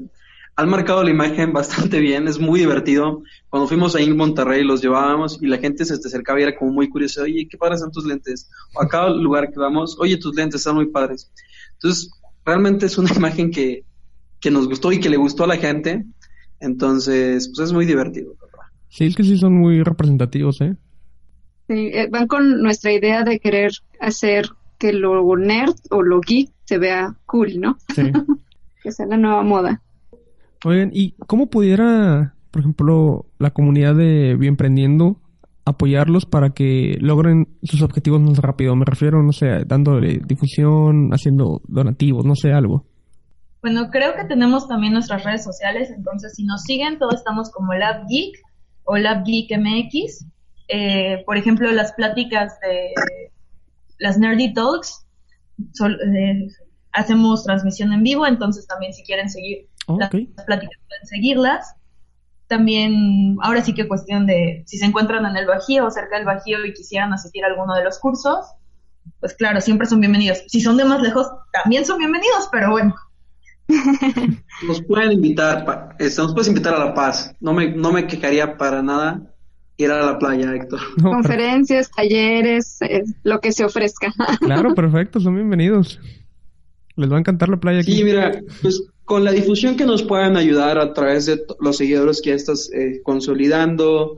[0.57, 3.21] han marcado la imagen bastante bien, es muy divertido.
[3.49, 6.71] Cuando fuimos ahí en Monterrey los llevábamos y la gente se acercaba y era como
[6.71, 8.49] muy curioso, oye, ¿qué padres son tus lentes?
[8.73, 11.31] O a cada lugar que vamos, oye, tus lentes están muy padres.
[11.73, 12.09] Entonces,
[12.43, 13.85] realmente es una imagen que,
[14.39, 16.03] que nos gustó y que le gustó a la gente.
[16.59, 18.33] Entonces, pues es muy divertido.
[18.89, 20.75] Sí, es que sí son muy representativos, ¿eh?
[21.67, 24.47] Sí, eh, van con nuestra idea de querer hacer
[24.79, 27.77] que lo nerd o lo geek se vea cool, ¿no?
[27.93, 28.11] Sí.
[28.81, 29.83] que sea la nueva moda.
[30.65, 35.21] Oigan, ¿y cómo pudiera, por ejemplo, la comunidad de Bienprendiendo
[35.65, 38.75] apoyarlos para que logren sus objetivos más rápido?
[38.75, 42.85] Me refiero, no sé, dándole difusión, haciendo donativos, no sé, algo.
[43.61, 47.73] Bueno, creo que tenemos también nuestras redes sociales, entonces si nos siguen, todos estamos como
[47.73, 48.37] LabGeek
[48.85, 50.25] o LabGeekMX.
[50.69, 52.93] Eh, por ejemplo, las pláticas de
[53.99, 55.05] las Nerdy Talks,
[55.59, 56.47] eh,
[56.93, 61.73] hacemos transmisión en vivo, entonces también si quieren seguir las pláticas pueden seguirlas.
[62.47, 66.25] También, ahora sí que cuestión de si se encuentran en el Bajío o cerca del
[66.25, 68.45] Bajío y quisieran asistir a alguno de los cursos,
[69.19, 70.43] pues claro, siempre son bienvenidos.
[70.47, 72.95] Si son de más lejos, también son bienvenidos, pero bueno.
[74.65, 77.35] Nos pueden invitar, este, nos puedes invitar a La Paz.
[77.41, 79.21] No me, no me quejaría para nada
[79.75, 80.79] ir a la playa, Héctor.
[81.01, 84.13] Conferencias, talleres, eh, lo que se ofrezca.
[84.39, 85.99] Claro, perfecto, son bienvenidos.
[86.95, 87.91] Les va a encantar la playa aquí.
[87.91, 92.21] Sí, mira, pues con la difusión que nos puedan ayudar a través de los seguidores
[92.21, 94.17] que ya estás eh, consolidando,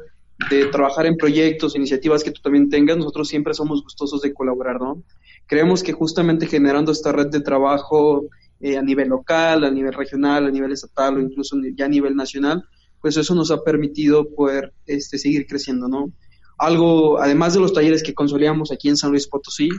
[0.49, 4.81] de trabajar en proyectos, iniciativas que tú también tengas, nosotros siempre somos gustosos de colaborar,
[4.81, 5.03] ¿no?
[5.45, 8.29] Creemos que justamente generando esta red de trabajo
[8.59, 12.15] eh, a nivel local, a nivel regional, a nivel estatal o incluso ya a nivel
[12.15, 12.63] nacional,
[12.99, 16.11] pues eso nos ha permitido poder este, seguir creciendo, ¿no?
[16.57, 19.69] Algo, además de los talleres que consolidamos aquí en San Luis Potosí,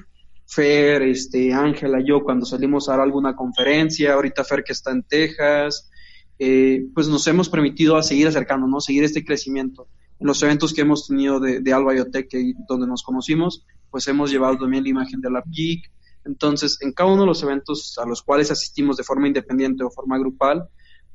[0.50, 5.04] Fer, este, Ángela, yo cuando salimos a dar alguna conferencia, ahorita Fer que está en
[5.04, 5.88] Texas,
[6.40, 9.86] eh, pues nos hemos permitido a seguir acercándonos, seguir este crecimiento.
[10.18, 12.28] En los eventos que hemos tenido de, de Alba Biotech,
[12.68, 15.88] donde nos conocimos, pues hemos llevado también la imagen de la Geek.
[16.24, 19.90] Entonces, en cada uno de los eventos a los cuales asistimos de forma independiente o
[19.90, 20.68] forma grupal,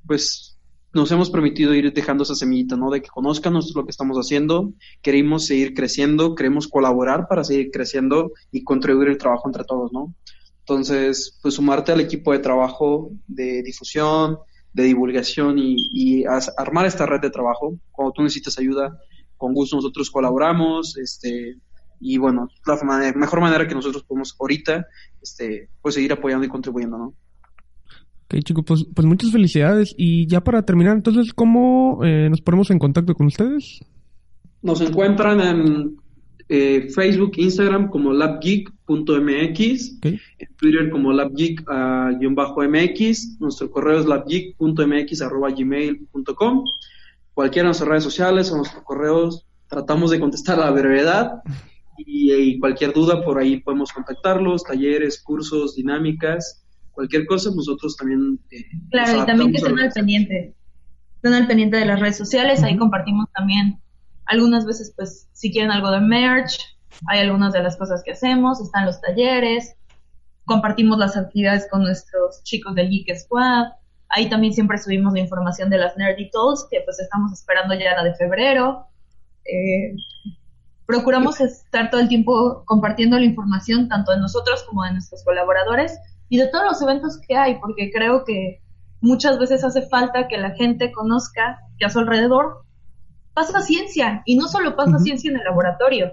[0.07, 0.54] pues
[0.95, 2.89] nos hemos permitido ir dejando esa semillita, ¿no?
[2.89, 8.31] De que conozcan lo que estamos haciendo, queremos seguir creciendo, queremos colaborar para seguir creciendo
[8.49, 10.15] y contribuir el trabajo entre todos, ¿no?
[10.59, 14.37] Entonces, pues sumarte al equipo de trabajo de difusión,
[14.71, 16.23] de divulgación y,
[16.57, 17.77] armar esta red de trabajo.
[17.91, 18.97] Cuando tú necesitas ayuda,
[19.35, 21.57] con gusto nosotros colaboramos, este,
[21.99, 24.87] y bueno, la mejor manera que nosotros podemos ahorita,
[25.21, 27.13] este, pues seguir apoyando y contribuyendo, ¿no?
[28.25, 29.95] Ok, chicos, pues, pues, muchas felicidades.
[29.97, 33.79] Y ya para terminar, entonces, ¿cómo eh, nos ponemos en contacto con ustedes?
[34.63, 35.97] Nos encuentran en
[36.49, 40.19] eh, Facebook, Instagram como labgeek.mx, en
[40.57, 42.11] Twitter como labgeek-mx, ah,
[43.39, 46.63] nuestro correo es labgeek.mx.gmail.com.
[47.35, 51.43] Cualquiera de nuestras redes sociales o nuestros correos tratamos de contestar a la brevedad
[51.97, 56.64] y, y cualquier duda por ahí podemos contactarlos, talleres, cursos, dinámicas
[56.95, 58.39] cualquier cosa, nosotros también...
[58.51, 60.55] Eh, claro, y también que estén al pendiente,
[61.17, 63.79] estén al pendiente de las redes sociales, ahí compartimos también.
[64.25, 66.57] Algunas veces, pues, si quieren algo de merch,
[67.07, 69.75] hay algunas de las cosas que hacemos, están los talleres,
[70.45, 73.67] compartimos las actividades con nuestros chicos del Geek Squad,
[74.09, 77.95] ahí también siempre subimos la información de las Nerdy Tools, que pues estamos esperando ya
[77.95, 78.87] la de febrero.
[79.43, 79.95] Eh,
[80.85, 85.99] procuramos estar todo el tiempo compartiendo la información tanto de nosotros como de nuestros colaboradores
[86.29, 88.61] y de todos los eventos que hay, porque creo que
[89.01, 92.65] muchas veces hace falta que la gente conozca que a su alrededor
[93.33, 96.11] pasa ciencia y no solo pasa ciencia en el laboratorio.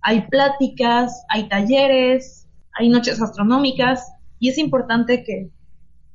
[0.00, 5.50] Hay pláticas, hay talleres, hay noches astronómicas y es importante que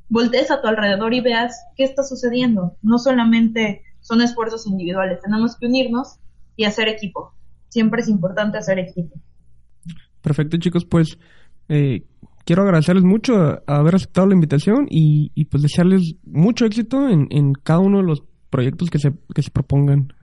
[0.09, 2.77] voltees a tu alrededor y veas qué está sucediendo.
[2.81, 6.17] No solamente son esfuerzos individuales, tenemos que unirnos
[6.55, 7.33] y hacer equipo.
[7.69, 9.19] Siempre es importante hacer equipo.
[10.21, 11.17] Perfecto, chicos, pues
[11.69, 12.05] eh,
[12.47, 17.51] quiero agradecerles mucho haber aceptado la invitación y, y pues desearles mucho éxito en, en,
[17.51, 20.13] cada uno de los proyectos que se, que se propongan.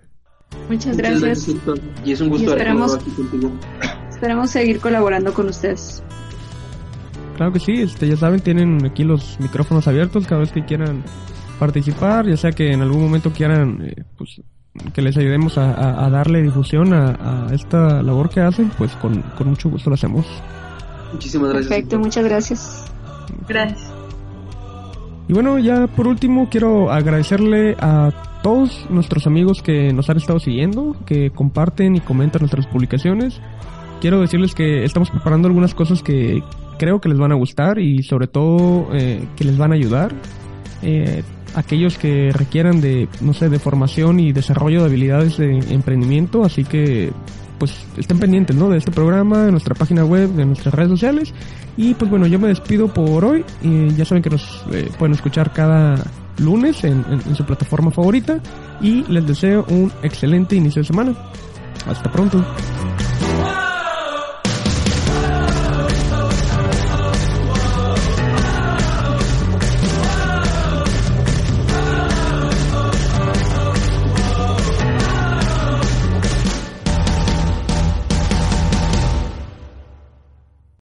[0.71, 1.55] Muchas gracias.
[2.03, 2.99] y es un gusto esperamos,
[4.09, 6.03] esperamos seguir colaborando con ustedes.
[7.37, 11.05] Claro que sí, este, ya saben, tienen aquí los micrófonos abiertos cada vez que quieran
[11.59, 14.41] participar, ya sea que en algún momento quieran eh, pues,
[14.95, 19.21] que les ayudemos a, a, darle difusión a, a, esta labor que hacen, pues con,
[19.37, 20.27] con mucho gusto lo hacemos.
[21.15, 21.69] Muchísimas gracias.
[21.69, 22.85] Perfecto, muchas gracias.
[23.49, 23.93] Gracias.
[25.29, 30.39] Y bueno, ya por último quiero agradecerle a todos nuestros amigos que nos han estado
[30.39, 33.41] siguiendo, que comparten y comentan nuestras publicaciones.
[34.01, 36.43] Quiero decirles que estamos preparando algunas cosas que
[36.79, 40.13] creo que les van a gustar y sobre todo eh, que les van a ayudar.
[40.83, 41.23] Eh,
[41.55, 46.65] aquellos que requieran de, no sé, de formación y desarrollo de habilidades de emprendimiento, así
[46.65, 47.13] que
[47.59, 48.69] pues estén pendientes ¿no?
[48.69, 51.35] de este programa, de nuestra página web, de nuestras redes sociales.
[51.77, 53.45] Y pues bueno, yo me despido por hoy.
[53.63, 56.03] Y ya saben que nos eh, pueden escuchar cada
[56.39, 58.39] lunes en, su plataforma favorita.
[58.81, 61.15] Y les deseo un excelente inicio de semana.
[61.87, 62.45] Hasta pronto.